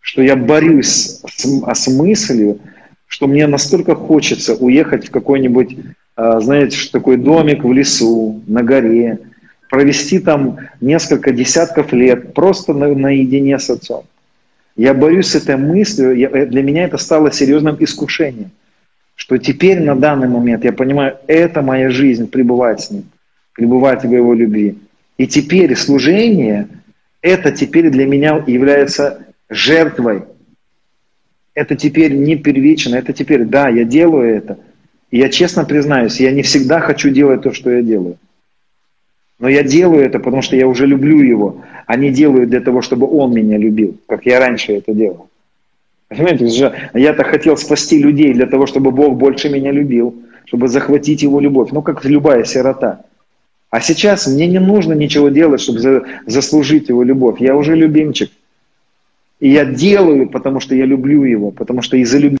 [0.00, 2.58] что я борюсь с, с мыслью,
[3.06, 8.62] что мне настолько хочется уехать в какой-нибудь а, знаете, что такой домик в лесу, на
[8.62, 9.18] горе,
[9.68, 14.04] провести там несколько десятков лет просто на, наедине с отцом.
[14.76, 18.50] Я борюсь с этой мыслью, я, э, для меня это стало серьезным искушением,
[19.14, 23.04] что теперь на данный момент я понимаю, это моя жизнь, пребывать с ним,
[23.54, 24.76] пребывать в его любви.
[25.16, 26.68] И теперь служение,
[27.22, 30.24] это теперь для меня является жертвой.
[31.54, 34.58] Это теперь не первично, это теперь, да, я делаю это.
[35.10, 38.18] Я честно признаюсь, я не всегда хочу делать то, что я делаю.
[39.38, 42.82] Но я делаю это, потому что я уже люблю его, а не делаю для того,
[42.82, 45.28] чтобы он меня любил, как я раньше это делал.
[46.08, 50.14] Понимаете, я-то хотел спасти людей для того, чтобы Бог больше меня любил,
[50.46, 53.02] чтобы захватить его любовь, ну как любая сирота.
[53.70, 57.40] А сейчас мне не нужно ничего делать, чтобы заслужить его любовь.
[57.40, 58.30] Я уже любимчик.
[59.38, 62.34] И я делаю, потому что я люблю его, потому что из-за любви